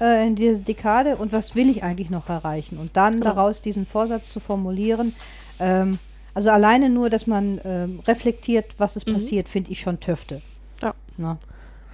[0.00, 2.78] äh, in dieser Dekade und was will ich eigentlich noch erreichen?
[2.78, 3.24] Und dann Genau.
[3.34, 5.14] daraus diesen Vorsatz zu formulieren.
[5.58, 5.98] Ähm,
[6.34, 9.14] also alleine nur, dass man ähm, reflektiert, was ist Mhm.
[9.14, 10.42] passiert, finde ich schon Töfte.
[10.82, 10.94] Ja.
[11.16, 11.38] Na,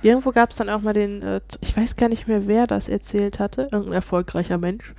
[0.03, 2.89] Irgendwo gab es dann auch mal den, äh, ich weiß gar nicht mehr, wer das
[2.89, 4.93] erzählt hatte, irgendein erfolgreicher Mensch.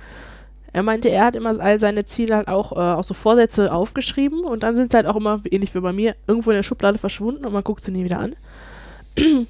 [0.76, 4.44] Er meinte, er hat immer all seine Ziele halt auch, äh, auch so Vorsätze aufgeschrieben
[4.44, 6.98] und dann sind sie halt auch immer, ähnlich wie bei mir, irgendwo in der Schublade
[6.98, 8.36] verschwunden und man guckt sie nie wieder an.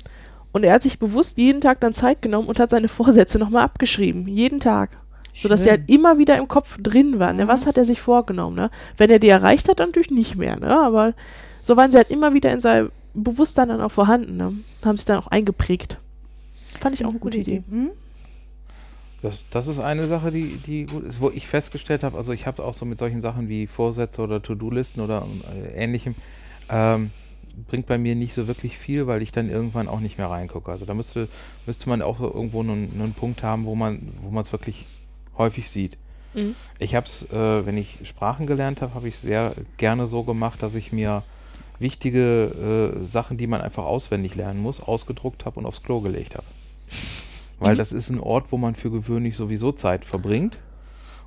[0.52, 3.64] Und er hat sich bewusst jeden Tag dann Zeit genommen und hat seine Vorsätze nochmal
[3.64, 4.26] abgeschrieben.
[4.26, 4.96] Jeden Tag.
[5.34, 5.80] Sodass sie schön.
[5.80, 7.36] halt immer wieder im Kopf drin waren.
[7.36, 7.44] Ne?
[7.44, 7.48] Mhm.
[7.48, 8.56] Was hat er sich vorgenommen?
[8.56, 8.70] Ne?
[8.96, 10.58] Wenn er die erreicht hat, dann natürlich nicht mehr.
[10.58, 10.70] Ne?
[10.70, 11.12] Aber
[11.62, 14.38] so waren sie halt immer wieder in seinem Bewusstsein dann auch vorhanden.
[14.38, 14.54] Ne?
[14.82, 15.98] Haben sich dann auch eingeprägt.
[16.80, 17.62] Fand ich auch eine gute Idee.
[17.68, 17.90] Hm?
[19.22, 22.46] Das, das ist eine Sache, die, die gut ist, wo ich festgestellt habe, also ich
[22.46, 26.14] habe auch so mit solchen Sachen wie Vorsätze oder To-Do-Listen oder äh, ähnlichem,
[26.68, 27.10] ähm,
[27.68, 30.70] bringt bei mir nicht so wirklich viel, weil ich dann irgendwann auch nicht mehr reingucke.
[30.70, 31.28] Also da müsste,
[31.64, 34.84] müsste man auch so irgendwo einen, einen Punkt haben, wo man wo es wirklich
[35.38, 35.96] häufig sieht.
[36.34, 36.54] Mhm.
[36.78, 40.62] Ich habe es, äh, wenn ich Sprachen gelernt habe, habe ich sehr gerne so gemacht,
[40.62, 41.22] dass ich mir
[41.78, 46.34] wichtige äh, Sachen, die man einfach auswendig lernen muss, ausgedruckt habe und aufs Klo gelegt
[46.34, 46.46] habe.
[47.58, 47.78] Weil Mhm.
[47.78, 50.58] das ist ein Ort, wo man für gewöhnlich sowieso Zeit verbringt.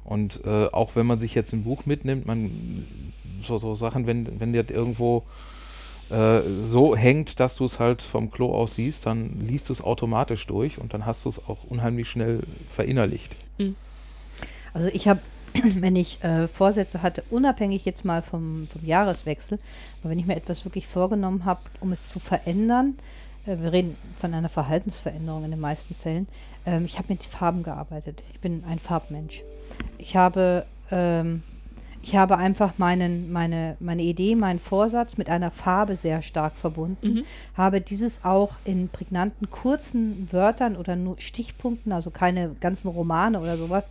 [0.03, 2.85] Und äh, auch wenn man sich jetzt ein Buch mitnimmt, man
[3.43, 5.23] so, so Sachen, wenn, wenn das irgendwo
[6.09, 9.81] äh, so hängt, dass du es halt vom Klo aus siehst, dann liest du es
[9.81, 13.35] automatisch durch und dann hast du es auch unheimlich schnell verinnerlicht.
[14.73, 15.19] Also ich habe,
[15.53, 19.59] wenn ich äh, Vorsätze hatte, unabhängig jetzt mal vom, vom Jahreswechsel,
[20.01, 22.95] aber wenn ich mir etwas wirklich vorgenommen habe, um es zu verändern,
[23.57, 26.27] wir reden von einer Verhaltensveränderung in den meisten Fällen,
[26.65, 28.23] ähm, ich habe mit Farben gearbeitet.
[28.33, 29.41] Ich bin ein Farbmensch.
[29.97, 31.43] Ich habe, ähm,
[32.01, 37.13] ich habe einfach meinen, meine, meine Idee, meinen Vorsatz mit einer Farbe sehr stark verbunden
[37.13, 37.25] Mhm.
[37.55, 43.57] habe dieses auch in prägnanten, kurzen Wörtern oder nur Stichpunkten, also keine ganzen Romane oder
[43.57, 43.89] sowas,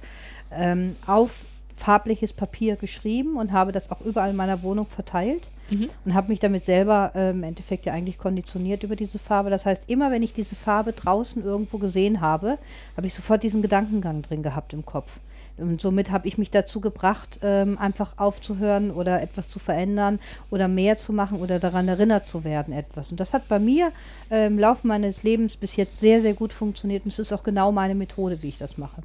[0.50, 1.44] ähm, auf
[1.78, 5.90] farbliches Papier geschrieben und habe das auch überall in meiner Wohnung verteilt Mhm.
[6.04, 9.50] und habe mich damit selber ähm, im Endeffekt ja eigentlich konditioniert über diese Farbe.
[9.50, 12.58] Das heißt, immer wenn ich diese Farbe draußen irgendwo gesehen habe,
[12.96, 15.20] habe ich sofort diesen Gedankengang drin gehabt im Kopf.
[15.58, 20.68] Und somit habe ich mich dazu gebracht, ähm, einfach aufzuhören oder etwas zu verändern oder
[20.68, 23.10] mehr zu machen oder daran erinnert zu werden, etwas.
[23.10, 23.90] Und das hat bei mir
[24.30, 27.04] äh, im Laufe meines Lebens bis jetzt sehr, sehr gut funktioniert.
[27.04, 29.02] Und es ist auch genau meine Methode, wie ich das mache.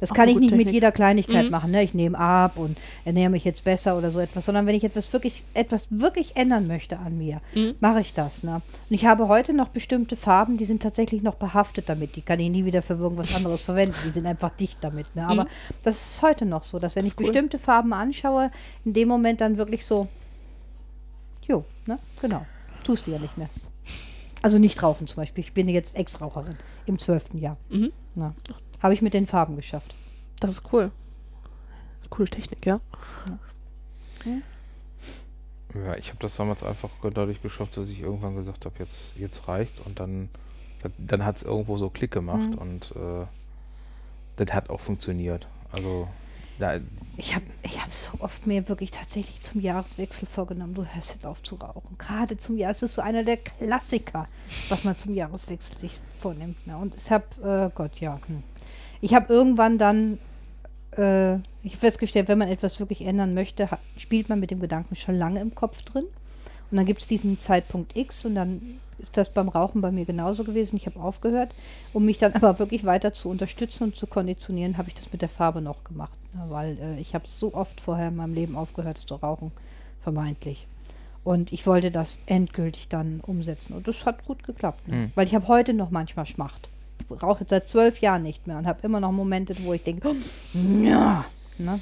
[0.00, 0.74] Das Auch kann ich nicht mit Technik.
[0.74, 1.50] jeder Kleinigkeit Mhm.
[1.50, 1.70] machen.
[1.70, 1.82] Ne?
[1.82, 5.12] Ich nehme ab und ernähre mich jetzt besser oder so etwas, sondern wenn ich etwas
[5.12, 7.74] wirklich, etwas wirklich ändern möchte an mir, Mhm.
[7.80, 8.42] mache ich das.
[8.42, 8.54] Ne?
[8.56, 8.62] Und
[8.94, 12.16] ich habe heute noch bestimmte Farben, die sind tatsächlich noch behaftet damit.
[12.16, 13.96] Die kann ich nie wieder für irgendwas anderes verwenden.
[14.04, 15.14] Die sind einfach dicht damit.
[15.16, 15.26] Ne?
[15.26, 15.48] Aber Mhm.
[15.82, 17.26] das ist heute noch so, dass wenn Das ich cool.
[17.26, 18.50] bestimmte Farben anschaue,
[18.84, 20.08] in dem Moment dann wirklich so,
[21.46, 21.98] jo, ne?
[22.20, 22.44] genau,
[22.84, 23.48] tust du ja nicht mehr.
[24.42, 25.42] Also nicht rauchen zum Beispiel.
[25.42, 26.56] Ich bin jetzt Ex-Raucherin
[26.86, 27.56] im zwölften Jahr.
[27.70, 27.92] Mhm.
[28.14, 28.34] Na,
[28.84, 29.94] habe ich mit den Farben geschafft.
[30.40, 30.90] Das ist cool.
[32.10, 32.80] Coole Technik, ja.
[35.74, 39.48] Ja, ich habe das damals einfach dadurch geschafft, dass ich irgendwann gesagt habe, jetzt, jetzt
[39.48, 40.28] reicht's und dann,
[40.98, 42.58] dann hat es irgendwo so Klick gemacht Mhm.
[42.58, 43.26] und äh,
[44.36, 45.48] das hat auch funktioniert.
[45.72, 46.06] Also
[46.58, 46.78] da,
[47.16, 51.26] Ich habe ich hab so oft mir wirklich tatsächlich zum Jahreswechsel vorgenommen, du hörst jetzt
[51.26, 51.96] auf zu rauchen.
[51.98, 54.28] Gerade zum Jahr, es ist so einer der Klassiker,
[54.68, 56.64] was man zum Jahreswechsel sich vornimmt.
[56.66, 56.76] Ne?
[56.76, 58.20] Und ich habe, äh, Gott, ja.
[58.26, 58.42] Hm.
[59.04, 60.18] Ich habe irgendwann dann,
[60.96, 64.96] äh, ich festgestellt, wenn man etwas wirklich ändern möchte, ha- spielt man mit dem Gedanken
[64.96, 66.04] schon lange im Kopf drin.
[66.70, 70.06] Und dann gibt es diesen Zeitpunkt X und dann ist das beim Rauchen bei mir
[70.06, 70.76] genauso gewesen.
[70.76, 71.54] Ich habe aufgehört.
[71.92, 75.20] Um mich dann aber wirklich weiter zu unterstützen und zu konditionieren, habe ich das mit
[75.20, 76.18] der Farbe noch gemacht.
[76.32, 76.40] Ne?
[76.48, 79.52] Weil äh, ich habe so oft vorher in meinem Leben aufgehört zu rauchen,
[80.02, 80.66] vermeintlich.
[81.24, 83.74] Und ich wollte das endgültig dann umsetzen.
[83.74, 84.88] Und das hat gut geklappt.
[84.88, 84.94] Ne?
[84.94, 85.12] Hm.
[85.14, 86.70] Weil ich habe heute noch manchmal Schmacht.
[87.22, 90.14] Rauche jetzt seit zwölf Jahren nicht mehr und habe immer noch Momente, wo ich denke,
[90.82, 91.24] ja.
[91.58, 91.80] Ne?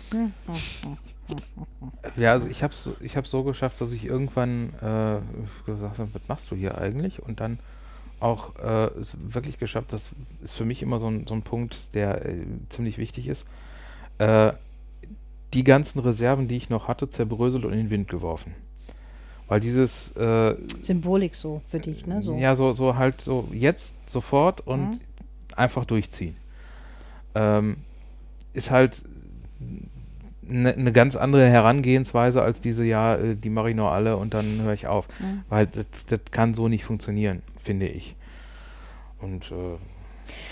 [2.16, 5.20] Ja, also ich habe es ich hab's so geschafft, dass ich irgendwann äh,
[5.64, 7.22] gesagt habe, was machst du hier eigentlich?
[7.22, 7.58] Und dann
[8.20, 10.10] auch äh, wirklich geschafft, das
[10.42, 13.46] ist für mich immer so ein, so ein Punkt, der äh, ziemlich wichtig ist,
[14.18, 14.52] äh,
[15.54, 18.54] die ganzen Reserven, die ich noch hatte, zerbröselt und in den Wind geworfen.
[19.48, 22.22] Weil dieses äh, Symbolik so für dich, ne?
[22.22, 22.36] So.
[22.36, 25.00] Ja, so, so halt so jetzt, sofort und Mhm.
[25.58, 26.36] Einfach durchziehen.
[27.34, 27.78] Ähm,
[28.52, 29.02] ist halt
[30.48, 34.34] eine ne ganz andere Herangehensweise als diese, ja, äh, die mache ich noch alle und
[34.34, 35.08] dann höre ich auf.
[35.20, 35.42] Mhm.
[35.48, 38.16] Weil das, das kann so nicht funktionieren, finde ich.
[39.20, 39.54] Und äh,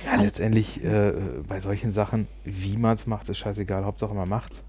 [0.07, 1.13] ja, Also- letztendlich äh,
[1.47, 3.85] bei solchen Sachen, wie man es macht, ist scheißegal.
[3.85, 4.63] Hauptsache man macht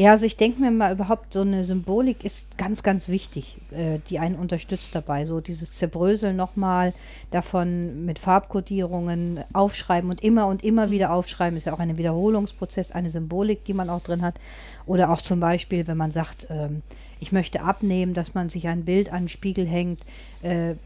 [0.00, 3.98] Ja, also ich denke mir mal überhaupt, so eine Symbolik ist ganz, ganz wichtig, äh,
[4.08, 5.26] die einen unterstützt dabei.
[5.26, 6.94] So dieses Zerbröseln nochmal
[7.32, 12.92] davon mit Farbkodierungen aufschreiben und immer und immer wieder aufschreiben, ist ja auch ein Wiederholungsprozess,
[12.92, 14.36] eine Symbolik, die man auch drin hat.
[14.86, 16.82] Oder auch zum Beispiel, wenn man sagt, ähm,
[17.18, 19.98] ich möchte abnehmen, dass man sich ein Bild an den Spiegel hängt,
[20.42, 20.76] äh,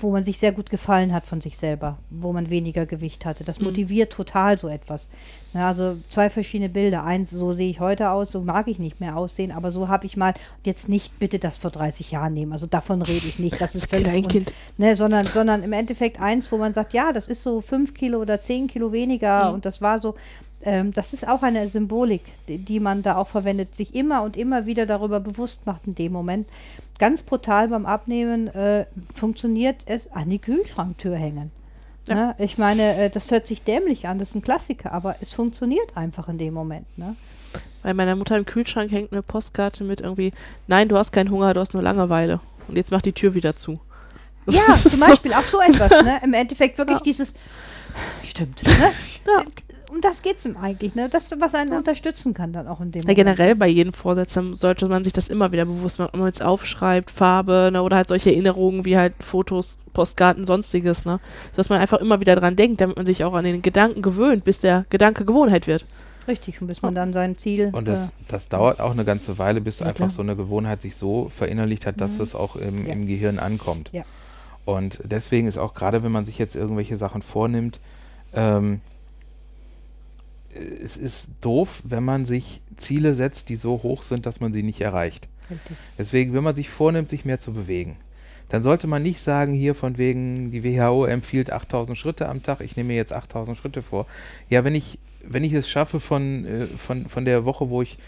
[0.00, 3.44] wo man sich sehr gut gefallen hat von sich selber, wo man weniger Gewicht hatte.
[3.44, 3.66] Das Mhm.
[3.66, 5.08] motiviert total so etwas.
[5.52, 7.04] Na, also zwei verschiedene Bilder.
[7.04, 10.04] Eins, so sehe ich heute aus, so mag ich nicht mehr aussehen, aber so habe
[10.06, 13.38] ich mal, und jetzt nicht bitte das vor 30 Jahren nehmen, also davon rede ich
[13.38, 14.52] nicht, das ist völlig Kleinkind.
[14.76, 18.18] Ne, sondern, sondern im Endeffekt eins, wo man sagt, ja, das ist so fünf Kilo
[18.20, 19.54] oder zehn Kilo weniger Mhm.
[19.54, 20.14] und das war so,
[20.62, 24.36] ähm, das ist auch eine Symbolik, die, die man da auch verwendet, sich immer und
[24.36, 26.48] immer wieder darüber bewusst macht in dem Moment.
[26.98, 31.50] Ganz brutal beim Abnehmen äh, funktioniert es an die Kühlschranktür hängen.
[32.08, 32.14] Ja.
[32.14, 32.34] Ne?
[32.38, 35.96] Ich meine, äh, das hört sich dämlich an, das ist ein Klassiker, aber es funktioniert
[35.96, 36.86] einfach in dem Moment.
[36.98, 37.14] Ne?
[37.82, 40.32] Bei meiner Mutter im Kühlschrank hängt eine Postkarte mit irgendwie,
[40.66, 42.40] nein, du hast keinen Hunger, du hast nur Langeweile.
[42.66, 43.78] Und jetzt mach die Tür wieder zu.
[44.46, 45.90] Ja, zum so- Beispiel auch so etwas.
[46.02, 46.18] Ne?
[46.24, 47.04] Im Endeffekt wirklich Ja.
[47.04, 47.34] dieses,
[48.24, 48.62] stimmt.
[48.64, 48.72] Ne?
[49.26, 49.42] Ja.
[49.90, 50.94] Um das geht es ihm eigentlich.
[50.94, 51.08] Ne?
[51.08, 51.78] Das, was einen Ja.
[51.78, 53.16] unterstützen kann dann auch in dem Ja, Moment.
[53.16, 56.42] generell bei jedem Vorsatz sollte man sich das immer wieder bewusst machen, ob man jetzt
[56.42, 61.20] aufschreibt, Farbe, ne, oder halt solche Erinnerungen wie halt Fotos, Postkarten, sonstiges, ne.
[61.56, 64.44] Dass man einfach immer wieder dran denkt, damit man sich auch an den Gedanken gewöhnt,
[64.44, 65.84] bis der Gedanke Gewohnheit wird.
[66.26, 67.70] Richtig, und bis man dann sein Ziel.
[67.72, 70.10] Und das, äh, das dauert auch eine ganze Weile, bis Ja, einfach klar.
[70.10, 72.18] so eine Gewohnheit sich so verinnerlicht hat, dass Mhm.
[72.18, 72.92] das auch im, Ja.
[72.92, 73.88] im Gehirn ankommt.
[73.94, 74.02] Ja.
[74.66, 77.80] Und deswegen ist auch gerade, wenn man sich jetzt irgendwelche Sachen vornimmt,
[78.34, 78.82] ähm,
[80.82, 84.62] es ist doof, wenn man sich Ziele setzt, die so hoch sind, dass man sie
[84.62, 85.28] nicht erreicht.
[85.50, 85.76] richtig.
[85.98, 87.96] Deswegen, wenn man sich vornimmt, sich mehr zu bewegen,
[88.48, 92.60] dann sollte man nicht sagen, hier von wegen, die WHO empfiehlt 8000 Schritte am Tag,
[92.60, 94.06] ich nehme mir jetzt 8000 Schritte vor.
[94.48, 97.98] Ja, wenn ich, wenn ich es schaffe von, äh, von, von der Woche, wo ich,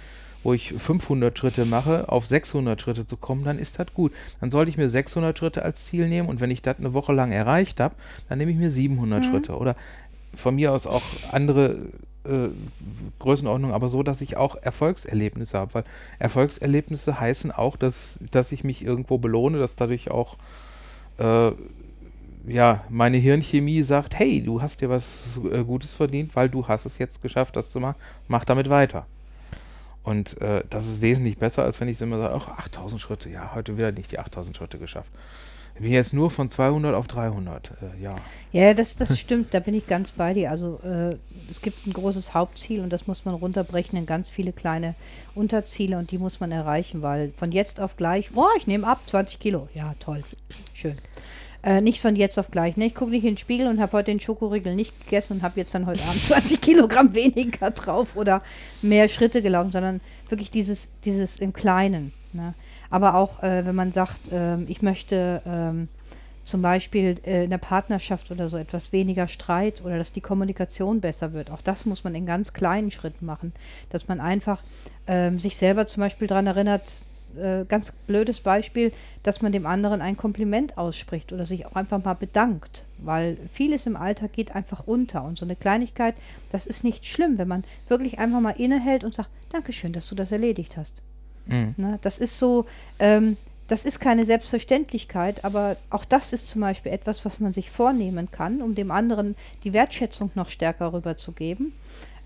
[0.43, 4.13] wo ich 500 Schritte mache, auf 600 Schritte zu kommen, dann ist das gut.
[4.41, 7.13] Dann sollte ich mir 600 Schritte als Ziel nehmen und wenn ich das eine Woche
[7.13, 7.95] lang erreicht habe,
[8.31, 9.31] dann nehme ich mir 700 Mhm.
[9.31, 9.57] Schritte.
[9.59, 9.77] Oder
[10.35, 11.81] von mir aus auch andere
[12.25, 12.49] äh,
[13.19, 15.85] Größenordnungen, aber so, dass ich auch Erfolgserlebnisse habe, weil
[16.19, 20.37] Erfolgserlebnisse heißen auch, dass, dass ich mich irgendwo belohne, dass dadurch auch
[21.19, 21.53] äh,
[22.47, 26.87] ja, meine Hirnchemie sagt, hey, du hast dir was äh, Gutes verdient, weil du hast
[26.87, 27.97] es jetzt geschafft, das zu machen,
[28.29, 29.07] mach damit weiter.
[30.03, 33.55] Und äh, das ist wesentlich besser, als wenn ich immer sage, ach, 8000 Schritte, ja,
[33.55, 35.11] heute wieder nicht die 8000 Schritte geschafft.
[35.81, 38.17] Bin jetzt nur von 200 auf 300, äh, ja.
[38.53, 40.51] Ja, das, das stimmt, da bin ich ganz bei dir.
[40.51, 41.17] Also äh,
[41.51, 44.95] es gibt ein großes Hauptziel und das muss man runterbrechen in ganz viele kleine
[45.35, 49.01] Unterziele und die muss man erreichen, weil von jetzt auf gleich, boah, ich nehme ab
[49.07, 49.69] 20 Kilo.
[49.75, 50.23] Ja, toll,
[50.75, 50.99] schön.
[51.63, 52.77] Äh, nicht von jetzt auf gleich.
[52.77, 52.85] Ne?
[52.85, 55.59] Ich gucke nicht in den Spiegel und habe heute den Schokoriegel nicht gegessen und habe
[55.59, 58.43] jetzt dann heute Abend 20 Kilogramm weniger drauf oder
[58.83, 62.13] mehr Schritte gelaufen, sondern wirklich dieses, dieses im Kleinen.
[62.35, 62.53] Ne?
[62.91, 65.89] Aber auch, äh, wenn man sagt, ähm, ich möchte ähm,
[66.45, 71.01] zum Beispiel äh, in der Partnerschaft oder so etwas weniger Streit oder dass die Kommunikation
[71.01, 71.51] besser wird.
[71.51, 73.53] Auch das muss man in ganz kleinen Schritten machen,
[73.91, 74.63] dass man einfach
[75.07, 77.05] ähm, sich selber zum Beispiel daran erinnert,
[77.37, 82.03] äh, ganz blödes Beispiel, dass man dem anderen ein Kompliment ausspricht oder sich auch einfach
[82.03, 86.17] mal bedankt, weil vieles im Alltag geht einfach unter und so eine Kleinigkeit,
[86.51, 90.15] das ist nicht schlimm, wenn man wirklich einfach mal innehält und sagt, Dankeschön, dass du
[90.15, 90.95] das erledigt hast.
[91.51, 91.75] Mhm.
[91.77, 91.99] Ne?
[92.03, 92.67] Das ist so,
[92.99, 93.37] ähm,
[93.69, 98.31] das ist keine Selbstverständlichkeit, aber auch das ist zum Beispiel etwas, was man sich vornehmen
[98.31, 101.73] kann, um dem anderen die Wertschätzung noch stärker rüberzugeben.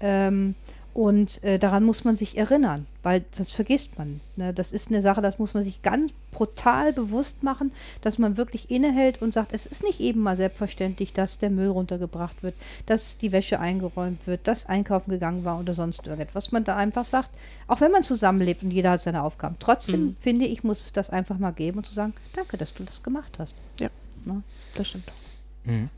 [0.00, 0.54] Ähm,
[0.94, 4.20] und äh, daran muss man sich erinnern, weil das vergisst man.
[4.36, 4.54] Ne?
[4.54, 8.70] Das ist eine Sache, das muss man sich ganz brutal bewusst machen, dass man wirklich
[8.70, 12.54] innehält und sagt, es ist nicht eben mal selbstverständlich, dass der Müll runtergebracht wird,
[12.86, 16.52] dass die Wäsche eingeräumt wird, dass einkaufen gegangen war oder sonst irgendetwas.
[16.52, 17.30] Man da einfach sagt,
[17.66, 19.56] auch wenn man zusammenlebt und jeder hat seine Aufgaben.
[19.58, 20.16] Trotzdem Mhm.
[20.20, 23.02] finde ich, muss es das einfach mal geben und zu sagen, danke, dass du das
[23.02, 23.54] gemacht hast.
[24.76, 25.12] Das stimmt.
[25.64, 25.90] Mhm.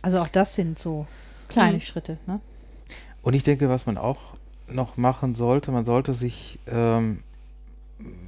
[0.00, 1.06] Also auch das sind so
[1.48, 1.80] kleine Mhm.
[1.80, 2.18] Schritte.
[2.26, 2.40] Ne?
[3.26, 4.36] Und ich denke, was man auch
[4.68, 7.24] noch machen sollte, man sollte sich ähm,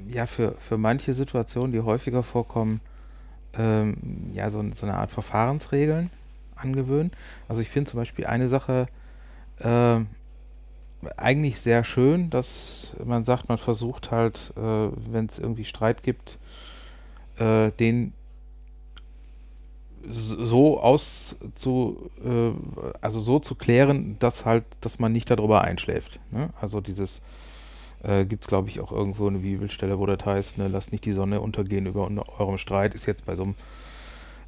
[0.09, 2.81] ja für, für manche Situationen, die häufiger vorkommen,
[3.57, 3.97] ähm,
[4.33, 6.11] ja so, so eine Art Verfahrensregeln
[6.57, 7.13] angewöhnen.
[7.47, 8.89] Also ich finde zum Beispiel eine Sache
[9.61, 10.09] ähm,
[11.17, 16.39] eigentlich sehr schön, dass man sagt, man versucht halt, äh, wenn es irgendwie Streit gibt,
[17.39, 18.15] äh, den
[20.11, 22.51] so auszu, äh,
[23.01, 26.21] also so zu klären, dass halt, dass man nicht darüber einschläft.
[26.31, 26.51] Ne?
[26.61, 27.23] Also dieses
[28.03, 31.05] äh, gibt es, glaube ich, auch irgendwo eine Bibelstelle, wo das heißt, ne, lasst nicht
[31.05, 33.55] die Sonne untergehen über eurem Streit, ist jetzt bei so einem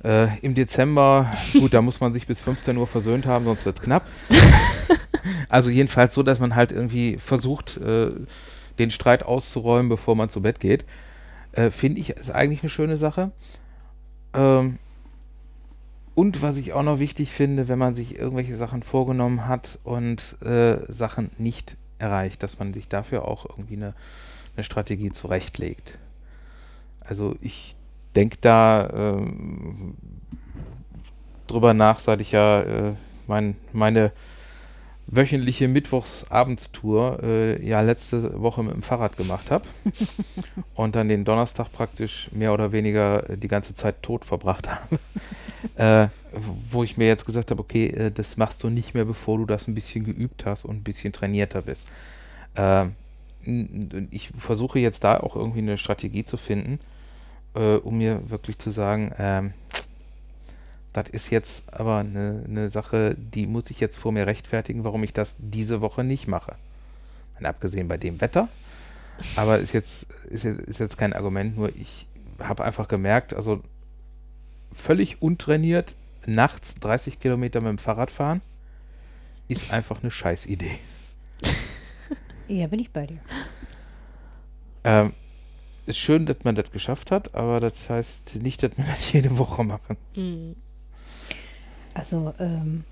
[0.04, 3.76] äh, im Dezember, gut, da muss man sich bis 15 Uhr versöhnt haben, sonst wird
[3.76, 4.06] es knapp.
[5.48, 8.10] also jedenfalls so, dass man halt irgendwie versucht, äh,
[8.78, 10.84] den Streit auszuräumen, bevor man zu Bett geht.
[11.52, 13.30] Äh, Finde ich, ist eigentlich eine schöne Sache.
[14.32, 14.78] Ähm,
[16.20, 20.36] und was ich auch noch wichtig finde, wenn man sich irgendwelche Sachen vorgenommen hat und
[20.42, 23.94] äh, Sachen nicht erreicht, dass man sich dafür auch irgendwie eine,
[24.54, 25.96] eine Strategie zurechtlegt.
[27.00, 27.74] Also ich
[28.14, 29.94] denke da ähm,
[31.46, 32.92] drüber nach, seit ich ja äh,
[33.26, 34.12] mein, meine
[35.12, 39.64] wöchentliche Mittwochsabendstour äh, ja letzte Woche mit dem Fahrrad gemacht habe
[40.74, 44.98] und dann den Donnerstag praktisch mehr oder weniger äh, die ganze Zeit tot verbracht habe.
[45.76, 46.08] äh,
[46.70, 49.46] wo ich mir jetzt gesagt habe, okay, äh, das machst du nicht mehr, bevor du
[49.46, 51.88] das ein bisschen geübt hast und ein bisschen trainierter bist.
[52.54, 52.94] Ähm,
[54.10, 56.78] ich versuche jetzt da auch irgendwie eine Strategie zu finden,
[57.54, 59.54] äh, um mir wirklich zu sagen, ähm,
[60.92, 65.04] Das ist jetzt aber eine ne Sache, die muss ich jetzt vor mir rechtfertigen, warum
[65.04, 66.56] ich das diese Woche nicht mache.
[67.38, 68.48] Und abgesehen bei dem Wetter.
[69.36, 72.06] Aber ist jetzt, ist jetzt, ist jetzt kein Argument, nur ich
[72.38, 73.62] habe einfach gemerkt, also
[74.72, 75.94] völlig untrainiert
[76.26, 78.40] nachts 30 Kilometer mit dem Fahrrad fahren,
[79.48, 80.78] ist einfach eine Scheißidee.
[82.48, 83.20] Ja, bin ich bei dir.
[84.82, 85.12] Ähm,
[85.86, 89.38] ist schön, dass man das geschafft hat, aber das heißt nicht, dass man das jede
[89.38, 89.96] Woche machen.
[90.14, 90.56] Hm.
[91.94, 92.84] Also, ähm,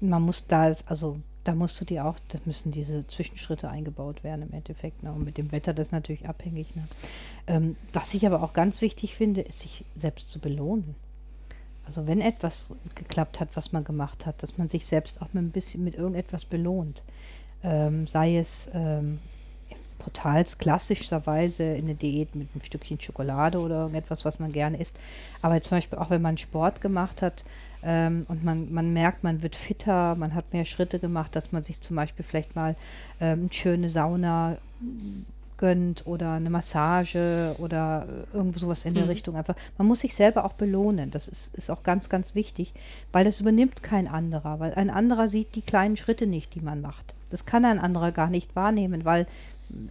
[0.00, 4.24] man muss da, ist, also da musst du dir auch, da müssen diese Zwischenschritte eingebaut
[4.24, 5.02] werden im Endeffekt.
[5.02, 5.12] Ne?
[5.12, 6.74] Und mit dem Wetter das ist natürlich abhängig.
[6.74, 6.88] Ne?
[7.46, 10.94] Ähm, was ich aber auch ganz wichtig finde, ist, sich selbst zu belohnen.
[11.84, 15.44] Also wenn etwas geklappt hat, was man gemacht hat, dass man sich selbst auch mit
[15.44, 17.02] ein bisschen mit irgendetwas belohnt.
[17.62, 19.20] Ähm, sei es ähm,
[20.00, 24.96] brutals klassischerweise in eine Diät mit einem Stückchen Schokolade oder irgendetwas, was man gerne isst.
[25.42, 27.44] Aber zum Beispiel auch wenn man Sport gemacht hat
[27.86, 31.62] ähm, und man, man merkt, man wird fitter, man hat mehr Schritte gemacht, dass man
[31.62, 32.74] sich zum Beispiel vielleicht mal
[33.20, 34.58] ähm, eine schöne Sauna
[35.58, 39.10] gönnt oder eine Massage oder äh, irgendwo sowas in der Mhm.
[39.10, 39.36] Richtung.
[39.36, 41.10] Einfach, man muss sich selber auch belohnen.
[41.10, 42.74] Das ist, ist auch ganz, ganz wichtig,
[43.12, 46.82] weil das übernimmt kein anderer, weil ein anderer sieht die kleinen Schritte nicht, die man
[46.82, 47.14] macht.
[47.30, 49.26] Das kann ein anderer gar nicht wahrnehmen, weil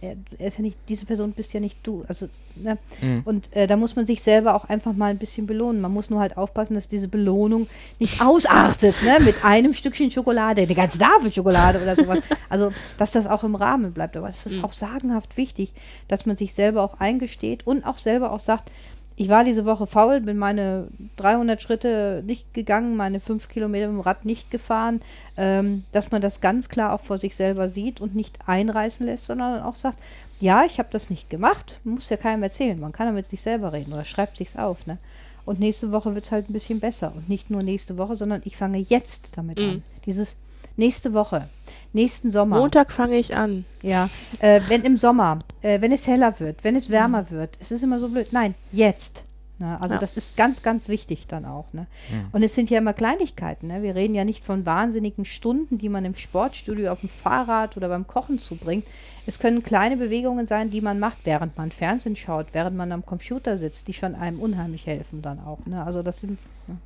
[0.00, 2.04] er, er ist ja nicht, diese Person bist ja nicht du.
[2.08, 2.78] Also, ne?
[3.00, 3.22] Mhm.
[3.24, 5.80] Und äh, da muss man sich selber auch einfach mal ein bisschen belohnen.
[5.80, 7.66] Man muss nur halt aufpassen, dass diese Belohnung
[7.98, 9.18] nicht ausartet, ne?
[9.24, 12.18] Mit einem Stückchen Schokolade, eine ganze Tafel Schokolade oder sowas.
[12.48, 14.16] Also, dass das auch im Rahmen bleibt.
[14.16, 14.64] Aber es ist Mhm.
[14.64, 15.72] auch sagenhaft wichtig,
[16.08, 18.70] dass man sich selber auch eingesteht und auch selber auch sagt,
[19.18, 23.96] ich war diese Woche faul, bin meine 300 Schritte nicht gegangen, meine 5 Kilometer mit
[23.96, 25.00] dem Rad nicht gefahren,
[25.38, 29.24] ähm, dass man das ganz klar auch vor sich selber sieht und nicht einreißen lässt,
[29.26, 29.98] sondern auch sagt,
[30.38, 33.40] ja, ich habe das nicht gemacht, muss ja keinem erzählen, man kann ja mit sich
[33.40, 34.98] selber reden oder schreibt sich's auf, ne?
[35.46, 38.42] Und nächste Woche wird es halt ein bisschen besser und nicht nur nächste Woche, sondern
[38.44, 39.64] ich fange jetzt damit Mhm.
[39.64, 39.82] an.
[40.04, 40.36] Dieses
[40.76, 41.48] nächste Woche,
[41.92, 42.58] nächsten Sommer.
[42.58, 43.64] Montag fange ich an.
[43.80, 47.70] Ja, äh, wenn im Sommer, äh, wenn es heller wird, wenn es wärmer wird, es
[47.72, 48.28] ist immer so blöd.
[48.32, 49.24] Nein, jetzt.
[49.58, 49.80] Ne?
[49.80, 50.00] Also Ja.
[50.00, 51.72] das ist ganz, ganz wichtig dann auch.
[51.72, 51.86] Ne?
[52.32, 53.68] Und es sind ja immer Kleinigkeiten.
[53.68, 53.82] Ne?
[53.82, 57.88] Wir reden ja nicht von wahnsinnigen Stunden, die man im Sportstudio auf dem Fahrrad oder
[57.88, 58.84] beim Kochen zubringt.
[59.26, 63.04] Es können kleine Bewegungen sein, die man macht, während man Fernsehen schaut, während man am
[63.06, 65.64] Computer sitzt, die schon einem unheimlich helfen dann auch.
[65.64, 65.82] Ne?
[65.82, 66.76] Also das sind ne?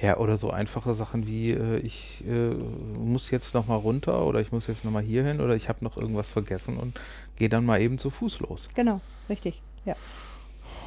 [0.00, 4.40] Ja, oder so einfache Sachen wie, äh, ich äh, muss jetzt noch mal runter oder
[4.40, 6.98] ich muss jetzt noch mal hier hin oder ich habe noch irgendwas vergessen und
[7.36, 8.68] gehe dann mal eben zu Fuß los.
[8.74, 9.60] genau, richtig.
[9.84, 9.96] Ja.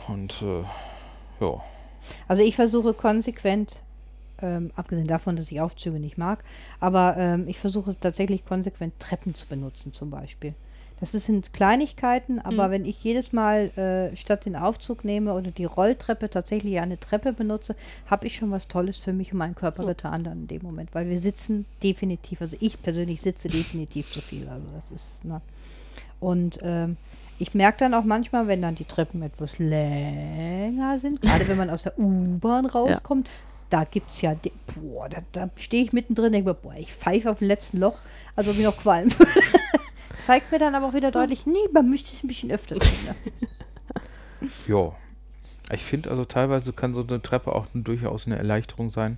[0.07, 0.63] Und äh,
[1.43, 1.61] ja,
[2.27, 3.81] Also ich versuche konsequent,
[4.41, 6.43] ähm, abgesehen davon, dass ich Aufzüge nicht mag,
[6.79, 10.53] aber ähm, ich versuche tatsächlich konsequent Treppen zu benutzen zum Beispiel.
[11.01, 12.71] Das sind Kleinigkeiten, aber Mhm.
[12.71, 17.33] wenn ich jedes Mal äh, statt den Aufzug nehme oder die Rolltreppe tatsächlich eine Treppe
[17.33, 19.89] benutze, habe ich schon was Tolles für mich und meinen Körper Ja.
[19.89, 24.21] getan dann in dem Moment, weil wir sitzen definitiv, also ich persönlich sitze definitiv zu
[24.21, 24.47] viel.
[24.47, 25.41] Also das ist, ne?
[26.19, 26.97] Und ähm,
[27.39, 31.71] ich merke dann auch manchmal, wenn dann die Treppen etwas länger sind, gerade wenn man
[31.71, 33.27] aus der U-Bahn rauskommt,
[33.71, 34.35] da gibt es ja,
[34.75, 37.97] boah, da, da stehe ich mittendrin, denke mir, boah, ich pfeife auf dem letzten Loch,
[38.35, 39.31] also wie noch qualmen würde.
[40.25, 42.97] Zeigt mir dann aber auch wieder deutlich, nee, man müsste es ein bisschen öfter tun.
[43.05, 44.49] Ne?
[44.67, 44.91] ja.
[45.71, 49.17] Ich finde also teilweise kann so eine Treppe auch durchaus eine Erleichterung sein.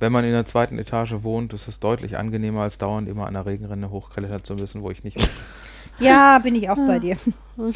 [0.00, 3.34] Wenn man in der zweiten Etage wohnt, ist es deutlich angenehmer, als dauernd immer an
[3.34, 5.28] der Regenrinne hochklettern zu müssen, wo ich nicht muss.
[6.00, 7.16] Ja, bin ich auch bei dir.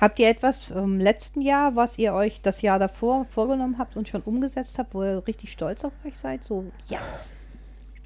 [0.00, 4.08] habt ihr etwas vom letzten Jahr, was ihr euch das Jahr davor vorgenommen habt und
[4.08, 6.44] schon umgesetzt habt, wo ihr richtig stolz auf euch seid?
[6.44, 7.30] So, yes,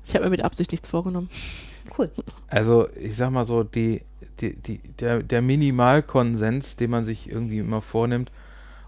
[0.07, 1.29] Ich habe mir mit Absicht nichts vorgenommen.
[1.99, 2.11] cool.
[2.49, 4.03] Also ich sag mal so, die,
[4.40, 8.31] die, die, der, der Minimalkonsens, den man sich irgendwie immer vornimmt,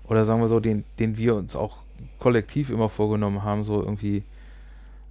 [0.04, 1.78] oder sagen wir so, den, den wir uns auch
[2.18, 4.22] kollektiv immer vorgenommen haben, so irgendwie,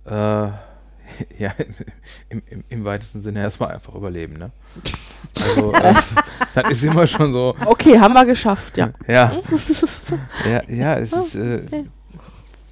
[0.06, 0.12] äh,
[1.38, 1.54] ja,
[2.30, 4.51] im, im, im weitesten Sinne erstmal einfach überleben, ne?
[5.41, 5.93] Also, äh,
[6.54, 8.91] das ist immer schon so, Okay, haben wir geschafft, ja.
[9.08, 9.41] ja,
[10.49, 11.86] ja, ja, es ist, äh, okay.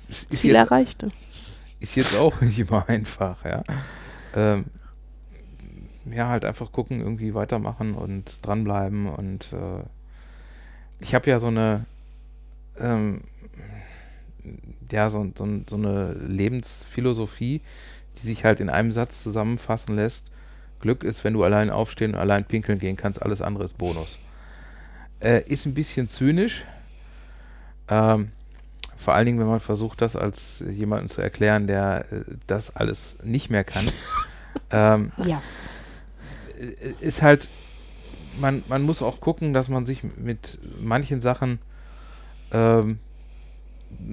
[0.09, 1.05] ist Ziel jetzt, erreicht.
[1.81, 3.63] Ist jetzt auch nicht immer einfach, ja.
[4.35, 4.65] Ähm,
[6.05, 9.83] ja, halt einfach gucken, irgendwie weitermachen und dranbleiben und äh,
[10.99, 11.85] ich habe ja so eine
[12.79, 13.21] ähm,
[14.91, 17.61] ja, so, so, so eine Lebensphilosophie,
[18.15, 20.31] die sich halt in einem Satz zusammenfassen lässt.
[20.79, 24.17] Glück ist, wenn du allein aufstehen und allein pinkeln gehen kannst, alles andere ist Bonus.
[25.19, 26.65] Äh, ist ein bisschen zynisch.
[27.87, 28.31] Ähm,
[29.01, 33.15] vor allen Dingen, wenn man versucht, das als jemanden zu erklären, der äh, das alles
[33.23, 33.85] nicht mehr kann.
[34.71, 35.41] ähm, Ja,
[36.59, 37.49] äh, ist halt,
[38.39, 41.59] man, man muss auch gucken, dass man sich mit manchen Sachen
[42.51, 42.99] ähm,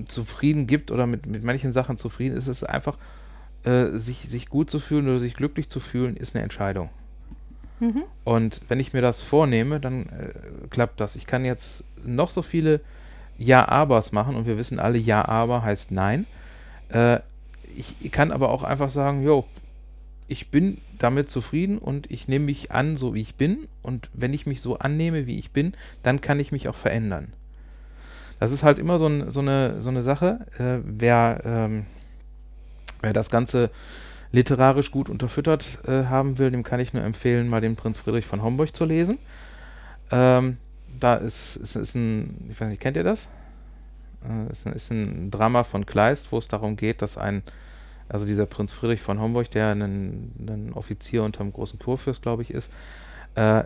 [0.08, 2.96] zufrieden gibt oder mit, mit manchen Sachen zufrieden ist, ist einfach,
[3.64, 6.88] äh, sich, sich gut zu fühlen oder sich glücklich zu fühlen, ist eine Entscheidung.
[7.80, 8.04] Mhm.
[8.24, 11.14] Und wenn ich mir das vornehme, dann äh, klappt das.
[11.14, 12.80] Ich kann jetzt noch so viele
[13.38, 16.26] Ja-Abers machen und wir wissen alle, Ja-Aber heißt Nein.
[16.90, 17.20] Äh,
[17.74, 19.44] ich kann aber auch einfach sagen, jo,
[20.26, 23.66] ich bin damit zufrieden und ich nehme mich an, so wie ich bin.
[23.82, 25.72] Und wenn ich mich so annehme, wie ich bin,
[26.02, 27.32] dann kann ich mich auch verändern.
[28.38, 30.46] Das ist halt immer so, ein, so, eine, so eine Sache.
[30.58, 31.86] Äh, wer, ähm,
[33.00, 33.70] wer das Ganze
[34.30, 38.26] literarisch gut unterfüttert äh, haben will, dem kann ich nur empfehlen, mal den Prinz Friedrich
[38.26, 39.18] von Homburg zu lesen.
[40.10, 40.58] Ähm,
[40.98, 43.28] da ist, ist, ist ein, ich weiß nicht, kennt ihr das?
[44.28, 47.42] Äh, ist, ein, ist ein Drama von Kleist, wo es darum geht, dass ein,
[48.08, 52.70] also dieser Prinz Friedrich von Homburg, der ein, Offizier unterm großen Kurfürst, glaube ich, ist,
[53.34, 53.64] äh,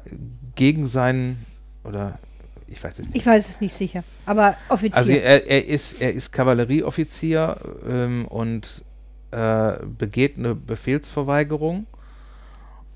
[0.55, 1.45] gegen seinen,
[1.85, 2.19] oder
[2.67, 3.17] ich weiß es nicht.
[3.17, 4.99] Ich weiß es nicht sicher, aber Offizier.
[4.99, 7.57] Also er, er ist, er ist Kavallerieoffizier
[7.89, 8.85] ähm, und
[9.31, 11.87] äh, begeht eine Befehlsverweigerung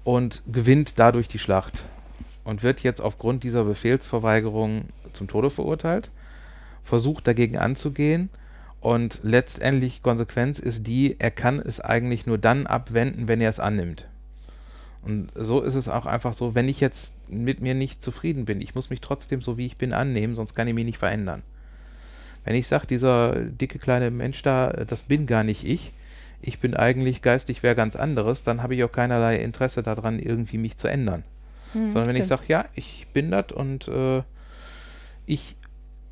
[0.05, 1.85] und gewinnt dadurch die Schlacht
[2.47, 6.11] und wird jetzt aufgrund dieser Befehlsverweigerung zum Tode verurteilt,
[6.85, 8.31] versucht dagegen anzugehen
[8.81, 13.59] und letztendlich Konsequenz ist die, er kann es eigentlich nur dann abwenden, wenn er es
[13.59, 14.07] annimmt.
[15.03, 18.61] Und so ist es auch einfach so, wenn ich jetzt mit mir nicht zufrieden bin,
[18.61, 21.43] ich muss mich trotzdem so wie ich bin annehmen, sonst kann ich mich nicht verändern.
[22.45, 25.93] Wenn ich sage, dieser dicke kleine Mensch da, das bin gar nicht ich,
[26.43, 30.59] ich bin eigentlich geistig wer ganz anderes, dann habe ich auch keinerlei Interesse daran, irgendwie
[30.59, 31.25] mich zu ändern.
[31.77, 32.41] Hm, Sondern wenn ich stimmt.
[32.41, 34.23] sage, ja, ich bin das und äh,
[35.27, 35.57] ich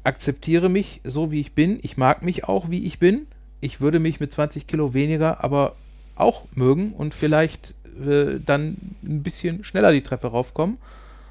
[0.05, 3.27] akzeptiere mich so, wie ich bin, ich mag mich auch, wie ich bin,
[3.61, 5.77] ich würde mich mit 20 Kilo weniger aber
[6.17, 7.75] auch mögen und vielleicht
[8.07, 10.79] äh, dann ein bisschen schneller die Treppe raufkommen.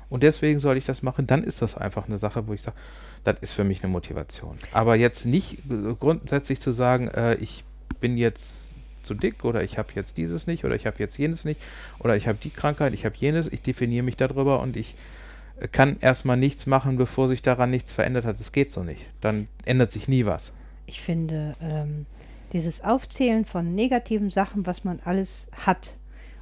[0.10, 2.78] Und deswegen soll ich das machen, dann ist das einfach eine Sache, wo ich sage,
[3.24, 4.58] das ist für mich eine Motivation.
[4.72, 7.64] Aber jetzt nicht äh, grundsätzlich zu sagen, äh, ich
[8.00, 8.63] bin jetzt
[9.04, 11.60] zu dick oder ich habe jetzt dieses nicht oder ich habe jetzt jenes nicht
[12.00, 14.96] oder ich habe die Krankheit, ich habe jenes, ich definiere mich darüber und ich
[15.60, 18.40] äh, kann erstmal nichts machen, bevor sich daran nichts verändert hat.
[18.40, 19.02] Das geht so nicht.
[19.22, 20.54] Dann ändert sich nie was.
[20.86, 22.06] Ich finde, ähm,
[22.54, 25.96] dieses Aufzählen von negativen Sachen, was man alles hat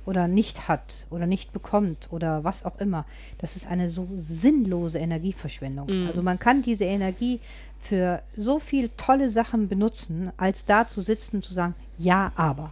[0.06, 3.06] oder nicht hat oder nicht bekommt oder was auch immer,
[3.38, 5.88] das ist eine so sinnlose Energieverschwendung.
[5.88, 6.08] Mhm.
[6.08, 7.40] Also man kann diese Energie
[7.82, 12.72] für so viel tolle Sachen benutzen, als da zu sitzen und zu sagen, ja, aber.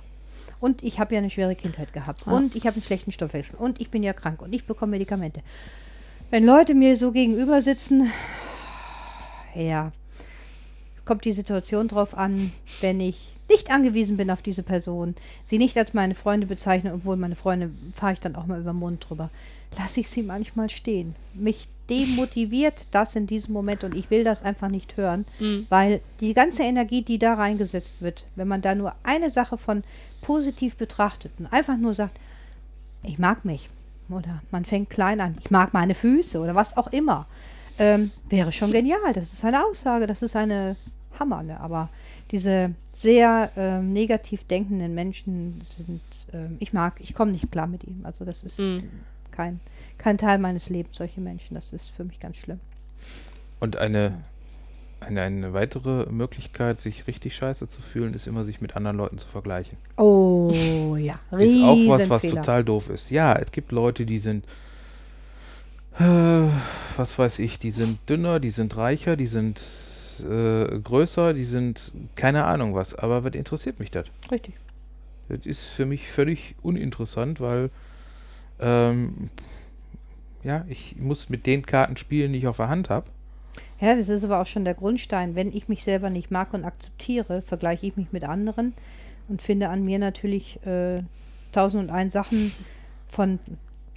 [0.59, 2.25] Und ich habe ja eine schwere Kindheit gehabt.
[2.25, 2.33] Ja.
[2.33, 3.57] Und ich habe einen schlechten Stoffwechsel.
[3.57, 4.41] Und ich bin ja krank.
[4.41, 5.41] Und ich bekomme Medikamente.
[6.29, 8.11] Wenn Leute mir so gegenüber sitzen,
[9.55, 9.91] ja,
[11.05, 12.51] kommt die Situation drauf an,
[12.81, 17.17] wenn ich nicht angewiesen bin auf diese Person, sie nicht als meine Freunde bezeichne, obwohl
[17.17, 19.31] meine Freunde fahre ich dann auch mal über den Mund drüber,
[19.75, 21.15] lasse ich sie manchmal stehen.
[21.33, 25.65] Mich demotiviert das in diesem Moment und ich will das einfach nicht hören, Mhm.
[25.69, 29.83] weil die ganze Energie, die da reingesetzt wird, wenn man da nur eine Sache von
[30.21, 32.15] positiv betrachtet und einfach nur sagt,
[33.03, 33.69] ich mag mich
[34.09, 37.25] oder man fängt klein an, ich mag meine Füße oder was auch immer,
[37.77, 39.13] ähm, wäre schon genial.
[39.13, 40.75] Das ist eine Aussage, das ist eine
[41.17, 41.89] Hammerle, aber
[42.31, 46.01] diese sehr ähm, negativ denkenden Menschen sind,
[46.33, 48.01] ähm, ich mag, ich komme nicht klar mit ihm.
[48.03, 48.83] Also das ist Mhm.
[49.39, 49.61] Kein,
[49.97, 51.55] kein Teil meines Lebens, solche Menschen.
[51.55, 52.59] Das ist für mich ganz schlimm.
[53.61, 54.21] Und eine,
[54.99, 59.17] eine, eine weitere Möglichkeit, sich richtig scheiße zu fühlen, ist immer, sich mit anderen Leuten
[59.17, 59.77] zu vergleichen.
[59.95, 63.11] Oh ja, Ist auch was, was total doof ist.
[63.11, 64.43] Ja, es gibt Leute, die sind,
[65.97, 66.03] äh,
[66.97, 69.61] was weiß ich, die sind dünner, die sind reicher, die sind
[70.29, 72.93] äh, größer, die sind keine Ahnung was.
[72.93, 74.05] Aber was interessiert mich das?
[74.29, 74.55] Richtig.
[75.29, 77.69] Das ist für mich völlig uninteressant, weil
[78.61, 79.29] ähm,
[80.43, 83.07] ja, ich muss mit den Karten spielen, die ich auf der Hand habe.
[83.81, 85.35] Ja, das ist aber auch schon der Grundstein.
[85.35, 88.73] Wenn ich mich selber nicht mag und akzeptiere, vergleiche ich mich mit anderen
[89.27, 91.01] und finde an mir natürlich äh,
[91.51, 92.51] tausend und ein Sachen
[93.07, 93.39] von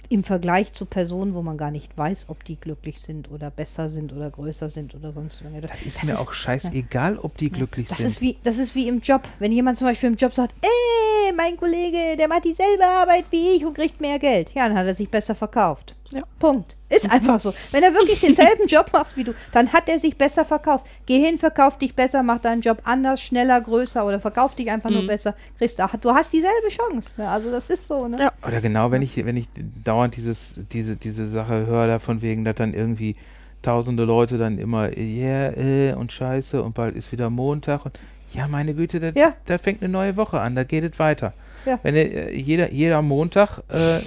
[0.09, 3.89] im Vergleich zu Personen, wo man gar nicht weiß, ob die glücklich sind oder besser
[3.89, 5.71] sind oder größer sind oder sonst irgendwas.
[5.71, 8.07] Das ist Das mir ist- auch scheißegal, ob die glücklich Das sind.
[8.07, 9.23] ist, wie, das ist wie im Job.
[9.39, 13.51] Wenn jemand zum Beispiel im Job sagt, ey, mein Kollege, der macht dieselbe Arbeit wie
[13.57, 14.53] ich und kriegt mehr Geld.
[14.53, 15.95] Ja, dann hat er sich besser verkauft.
[16.11, 16.21] Ja.
[16.39, 16.75] Punkt.
[16.89, 17.53] Ist einfach so.
[17.71, 20.85] Wenn er wirklich denselben Job macht wie du, dann hat er sich besser verkauft.
[21.07, 24.91] Geh hin, verkauf dich besser, mach deinen Job anders, schneller, größer oder verkauf dich einfach
[24.91, 25.07] nur Mhm.
[25.07, 25.35] besser.
[25.57, 27.09] Kriegst, ach, du hast dieselbe Chance.
[27.17, 27.27] Ne?
[27.27, 28.07] Also das ist so.
[28.07, 28.17] Ne?
[28.19, 28.31] Ja.
[28.47, 29.47] Oder genau, wenn ich, wenn ich
[29.83, 33.15] dauernd dieses, diese, diese Sache höre, da von wegen, dass dann irgendwie
[33.63, 37.97] tausende Leute dann immer, yeah, äh, und scheiße, und bald ist wieder Montag und
[38.33, 39.35] ja, meine Güte, da, Ja.
[39.45, 41.33] da fängt eine neue Woche an, da geht es weiter.
[41.65, 41.79] Ja.
[41.83, 43.99] Wenn äh, jeder, jeder Montag äh,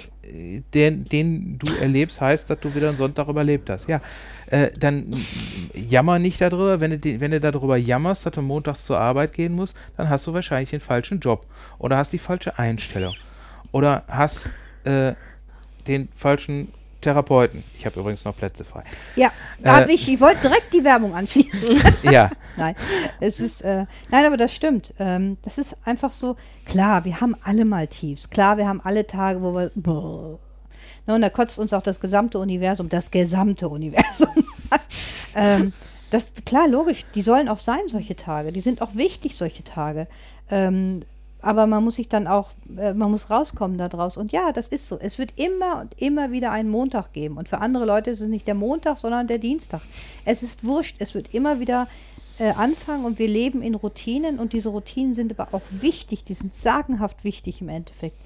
[0.73, 3.87] den, den du erlebst, heißt, dass du wieder einen Sonntag überlebt hast.
[3.87, 4.01] Ja,
[4.47, 5.15] äh, dann
[5.73, 6.79] jammer nicht darüber.
[6.81, 10.27] Wenn du, wenn du darüber jammerst, dass du montags zur Arbeit gehen musst, dann hast
[10.27, 11.45] du wahrscheinlich den falschen Job
[11.79, 13.13] oder hast die falsche Einstellung
[13.71, 14.49] oder hast
[14.83, 15.13] äh,
[15.87, 16.73] den falschen
[17.07, 17.63] Therapeuten.
[17.77, 18.83] Ich habe übrigens noch Plätze frei.
[19.15, 19.31] Ja,
[19.63, 21.81] da Äh, ich, ich wollte direkt die Werbung anschließen.
[22.03, 22.75] Ja, nein,
[23.21, 24.93] es ist, äh, nein, aber das stimmt.
[24.99, 26.35] Ähm, das ist einfach so,
[26.65, 28.29] klar, wir haben alle mal Tiefs.
[28.29, 30.37] Klar, wir haben alle Tage, wo wir, brrr.
[31.05, 34.43] Ne, und da kotzt uns auch das gesamte Universum, das gesamte Universum.
[35.35, 35.71] ähm,
[36.09, 38.51] das, klar, logisch, die sollen auch sein, solche Tage.
[38.51, 40.07] Die sind auch wichtig, solche Tage.
[40.51, 41.03] Ähm,
[41.41, 44.17] aber man muss sich dann auch, äh, man muss rauskommen daraus.
[44.17, 44.97] Und ja, das ist so.
[44.99, 47.37] Es wird immer und immer wieder einen Montag geben.
[47.37, 49.81] Und für andere Leute ist es nicht der Montag, sondern der Dienstag.
[50.25, 50.95] Es ist wurscht.
[50.99, 51.87] Es wird immer wieder
[52.39, 54.39] äh, anfangen und wir leben in Routinen.
[54.39, 56.23] Und diese Routinen sind aber auch wichtig.
[56.23, 58.17] Die sind sagenhaft wichtig im Endeffekt.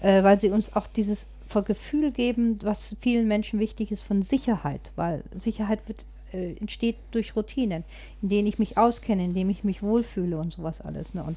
[0.00, 1.26] Äh, weil sie uns auch dieses
[1.64, 4.92] Gefühl geben, was vielen Menschen wichtig ist, von Sicherheit.
[4.94, 7.84] Weil Sicherheit wird, äh, entsteht durch Routinen,
[8.22, 11.14] in denen ich mich auskenne, in denen ich mich wohlfühle und sowas alles.
[11.14, 11.22] Ne?
[11.22, 11.36] Und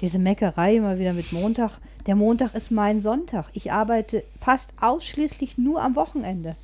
[0.00, 1.78] diese Meckerei immer wieder mit Montag.
[2.06, 3.46] Der Montag ist mein Sonntag.
[3.52, 6.56] Ich arbeite fast ausschließlich nur am Wochenende.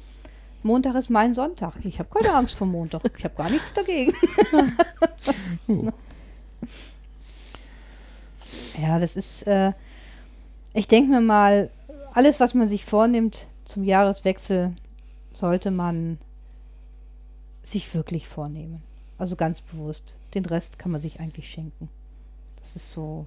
[0.63, 1.75] Montag ist mein Sonntag.
[1.85, 3.03] Ich habe keine Angst vor Montag.
[3.19, 4.15] Ich habe gar nichts dagegen.
[8.81, 9.73] ja, das ist, äh,
[10.73, 11.71] ich denke mir mal,
[12.15, 14.73] alles, was man sich vornimmt zum Jahreswechsel,
[15.33, 16.19] sollte man
[17.65, 18.83] sich wirklich vornehmen.
[19.19, 20.17] Also ganz bewusst.
[20.35, 21.89] Den Rest kann man sich eigentlich schenken.
[22.61, 23.27] Das ist so.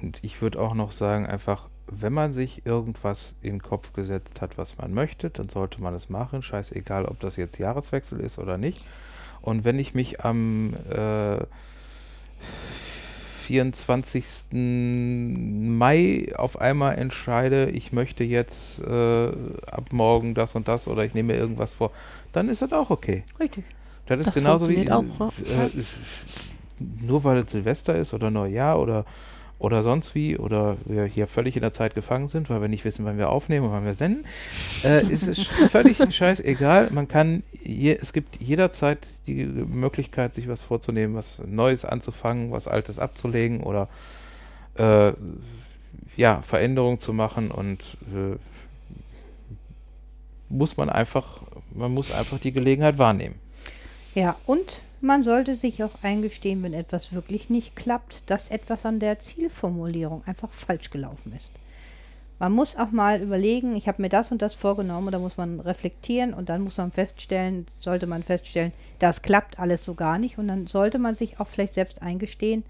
[0.00, 4.40] Und ich würde auch noch sagen, einfach, wenn man sich irgendwas in den Kopf gesetzt
[4.40, 6.42] hat, was man möchte, dann sollte man es machen.
[6.42, 8.82] Scheißegal, ob das jetzt Jahreswechsel ist oder nicht.
[9.42, 11.44] Und wenn ich mich am äh,
[13.52, 14.24] 24.
[14.52, 19.26] Mai auf einmal entscheide, ich möchte jetzt äh,
[19.70, 21.90] ab morgen das und das oder ich nehme mir irgendwas vor,
[22.32, 23.24] dann ist das auch okay.
[23.38, 23.64] Richtig.
[24.06, 25.68] Das ist Das genauso wie funktioniert auch, äh,
[27.06, 29.04] nur weil es Silvester ist oder Neujahr oder
[29.62, 32.84] oder sonst wie oder wir hier völlig in der Zeit gefangen sind, weil wir nicht
[32.84, 34.26] wissen, wann wir aufnehmen und wann wir senden,
[34.82, 36.90] äh, ist es völlig scheißegal.
[36.90, 42.66] Man kann, je, es gibt jederzeit die Möglichkeit, sich was vorzunehmen, was Neues anzufangen, was
[42.66, 43.88] Altes abzulegen oder
[44.74, 45.12] äh,
[46.16, 48.36] ja, Veränderungen zu machen und äh,
[50.48, 51.40] muss man einfach,
[51.72, 53.36] man muss einfach die Gelegenheit wahrnehmen.
[54.14, 59.00] Ja, und man sollte sich auch eingestehen, wenn etwas wirklich nicht klappt, dass etwas an
[59.00, 61.52] der Zielformulierung einfach falsch gelaufen ist.
[62.38, 65.36] Man muss auch mal überlegen, ich habe mir das und das vorgenommen, und da muss
[65.36, 70.18] man reflektieren und dann muss man feststellen, sollte man feststellen, das klappt alles so gar
[70.18, 72.64] nicht und dann sollte man sich auch vielleicht selbst eingestehen,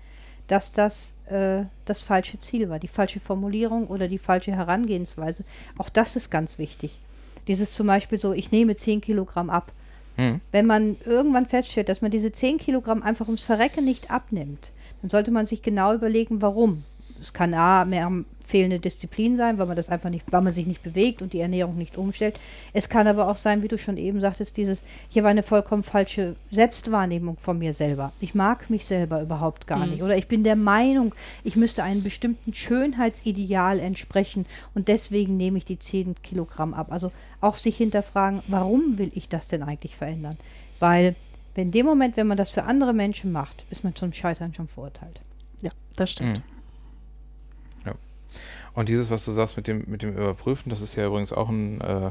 [0.46, 5.44] dass das äh, das falsche Ziel war, die falsche Formulierung oder die falsche Herangehensweise.
[5.78, 6.98] Auch das ist ganz wichtig.
[7.46, 9.72] Dieses zum Beispiel so, ich nehme 10 Kilogramm ab.
[10.16, 10.40] Hm.
[10.50, 15.10] Wenn man irgendwann feststellt, dass man diese 10 Kilogramm einfach ums Verrecken nicht abnimmt, dann
[15.10, 16.84] sollte man sich genau überlegen, warum.
[17.20, 18.10] Es kann A, mehr
[18.46, 21.40] fehlende Disziplin sein, weil man das einfach nicht, weil man sich nicht bewegt und die
[21.40, 22.38] Ernährung nicht umstellt.
[22.72, 25.82] Es kann aber auch sein, wie du schon eben sagtest, dieses, ich habe eine vollkommen
[25.82, 28.12] falsche Selbstwahrnehmung von mir selber.
[28.20, 29.90] Ich mag mich selber überhaupt gar Mhm.
[29.92, 30.02] nicht.
[30.02, 31.14] Oder ich bin der Meinung,
[31.44, 36.88] ich müsste einem bestimmten Schönheitsideal entsprechen und deswegen nehme ich die 10 Kilogramm ab.
[36.90, 40.36] Also auch sich hinterfragen, warum will ich das denn eigentlich verändern?
[40.80, 41.14] Weil
[41.54, 44.68] in dem Moment, wenn man das für andere Menschen macht, ist man zum Scheitern schon
[44.68, 45.20] verurteilt.
[45.60, 46.38] Ja, das stimmt.
[46.38, 46.42] Mhm.
[48.74, 51.48] Und dieses, was du sagst mit dem, mit dem Überprüfen, das ist ja übrigens auch
[51.48, 52.10] ein äh,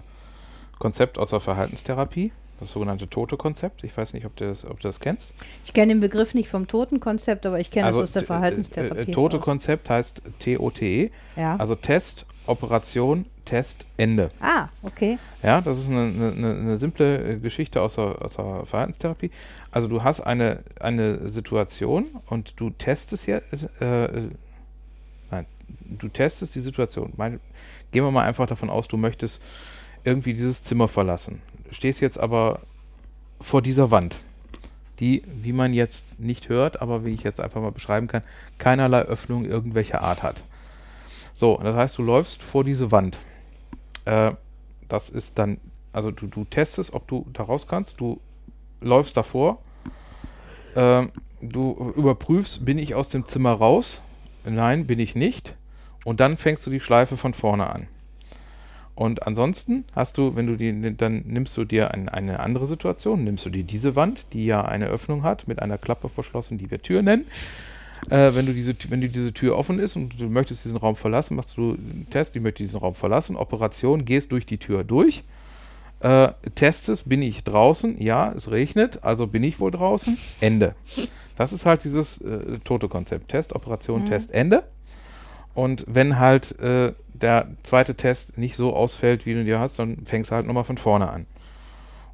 [0.80, 3.84] Konzept aus der Verhaltenstherapie, das sogenannte Tote-Konzept.
[3.84, 5.34] Ich weiß nicht, ob du das, ob du das kennst.
[5.66, 9.00] Ich kenne den Begriff nicht vom Totenkonzept, aber ich kenne es aus der t- Verhaltenstherapie.
[9.00, 9.12] Äh, äh.
[9.12, 11.56] Tote-Konzept heißt TOTE, Ja.
[11.58, 14.30] also Test, Operation, Test, Ende.
[14.40, 15.18] ah, okay.
[15.42, 19.32] Ja, das ist eine, eine, eine- simple äh, Geschichte aus der, aus der Verhaltenstherapie.
[19.72, 24.30] Also du hast eine, eine Situation und du testest jetzt, äh, äh,
[25.80, 27.14] du testest die Situation.
[27.18, 27.40] Mein,
[27.92, 29.42] gehen wir mal einfach davon aus, du möchtest
[30.04, 31.42] irgendwie dieses Zimmer verlassen.
[31.72, 32.62] Stehst jetzt aber
[33.40, 34.20] vor dieser Wand,
[35.00, 38.24] die, wie man jetzt nicht hört, aber wie ich jetzt einfach mal beschreiben kann,
[38.58, 40.44] keinerlei Öffnung irgendwelcher Art hat.
[41.34, 43.18] So, das heißt, du läufst vor diese Wand.
[44.06, 44.32] Äh,
[44.88, 45.60] das ist dann,
[45.94, 48.20] also du, du testest, ob du da raus kannst, du
[48.82, 49.60] läufst davor,
[50.76, 51.12] ähm,
[51.42, 54.02] du überprüfst, bin ich aus dem Zimmer raus?
[54.44, 55.56] Nein, bin ich nicht.
[56.04, 57.88] Und dann fängst du die Schleife von vorne an.
[58.96, 63.24] Und ansonsten hast du, wenn du die, dann nimmst du dir ein, eine andere Situation,
[63.24, 66.70] nimmst du dir diese Wand, die ja eine Öffnung hat, mit einer Klappe verschlossen, die
[66.70, 67.26] wir Tür nennen.
[68.10, 70.96] Äh, wenn, du diese, wenn du diese Tür offen ist und du möchtest diesen Raum
[70.96, 74.84] verlassen, machst du einen Test, ich möchte diesen Raum verlassen, Operation, gehst durch die Tür
[74.84, 75.24] durch,
[76.00, 80.76] äh, testest, bin ich draußen, ja, es regnet, also bin ich wohl draußen, Ende.
[81.38, 83.30] Das ist halt dieses äh, tote Konzept.
[83.30, 84.08] Test, Operation, Mhm.
[84.08, 84.64] Test, Ende.
[85.54, 90.06] Und wenn halt äh, der zweite Test nicht so ausfällt, wie du dir hast, dann
[90.06, 91.26] fängst du halt nochmal von vorne an.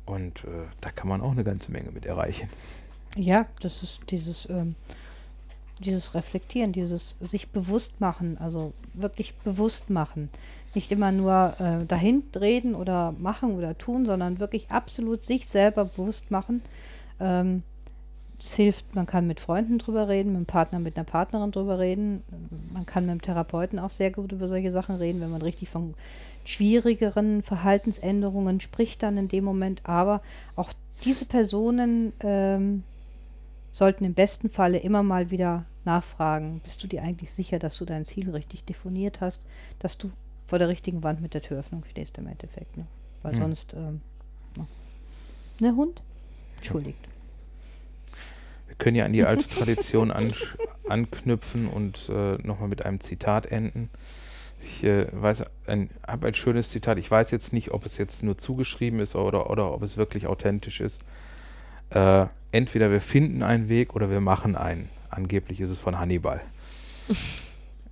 [0.06, 2.50] Und äh, da kann man auch eine ganze Menge mit erreichen.
[3.16, 4.76] Ja, das ist dieses, ähm,
[5.80, 10.30] dieses Reflektieren, dieses sich bewusst machen, also wirklich bewusst machen.
[10.74, 15.86] Nicht immer nur äh, dahin reden oder machen oder tun, sondern wirklich absolut sich selber
[15.86, 16.62] bewusst machen.
[17.20, 17.64] Ähm,
[18.40, 21.80] es hilft, man kann mit Freunden drüber reden, mit dem Partner, mit einer Partnerin drüber
[21.80, 22.24] reden.
[22.72, 25.70] Man kann mit dem Therapeuten auch sehr gut über solche Sachen reden, wenn man richtig
[25.70, 25.96] von
[26.46, 29.82] schwierigeren Verhaltensänderungen spricht dann in dem Moment.
[29.86, 30.22] Aber
[30.56, 30.72] auch
[31.04, 32.84] diese Personen ähm,
[33.72, 37.86] sollten im besten Falle immer mal wieder nachfragen, bist du dir eigentlich sicher, dass du
[37.86, 39.42] dein Ziel richtig definiert hast,
[39.80, 40.12] dass du
[40.46, 42.78] vor der richtigen Wand mit der Türöffnung stehst im Endeffekt.
[42.78, 42.86] Ne?
[43.24, 43.40] Weil Hm.
[43.40, 44.02] sonst, ähm,
[45.60, 46.02] ne Hund?
[46.58, 47.08] Entschuldigt.
[48.78, 50.34] Können ja an die alte Tradition an,
[50.88, 53.90] anknüpfen und äh, nochmal mit einem Zitat enden.
[54.62, 56.98] Ich äh, weiß, ein, habe ein schönes Zitat.
[56.98, 60.28] Ich weiß jetzt nicht, ob es jetzt nur zugeschrieben ist oder, oder ob es wirklich
[60.28, 61.02] authentisch ist.
[61.90, 64.90] Äh, entweder wir finden einen Weg oder wir machen einen.
[65.10, 66.42] Angeblich ist es von Hannibal.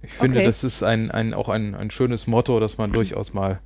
[0.02, 0.46] Ich finde, Okay.
[0.46, 3.60] das ist ein, ein, auch ein, ein schönes Motto, das man durchaus mal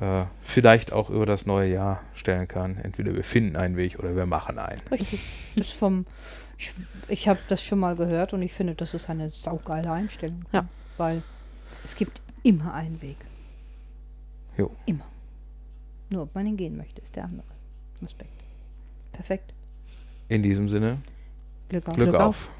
[0.00, 2.76] äh, vielleicht auch über das neue Jahr stellen kann.
[2.76, 4.80] Entweder wir finden einen Weg oder wir machen einen.
[4.90, 5.20] Richtig.
[5.54, 6.06] ist vom,
[6.58, 6.72] ich,
[7.08, 10.44] ich habe das schon mal gehört und ich finde, das ist eine saugeile Einstellung.
[10.52, 10.66] Ja.
[10.96, 11.22] Weil
[11.84, 13.16] es gibt immer einen Weg.
[14.56, 14.70] Jo.
[14.86, 15.06] Immer.
[16.10, 17.46] Nur ob man ihn gehen möchte, ist der andere
[18.02, 18.30] Aspekt.
[19.12, 19.52] Perfekt.
[20.28, 20.98] In diesem Sinne,
[21.68, 21.94] Glück auf.
[21.94, 22.48] Glück, Glück auf.
[22.48, 22.50] auf.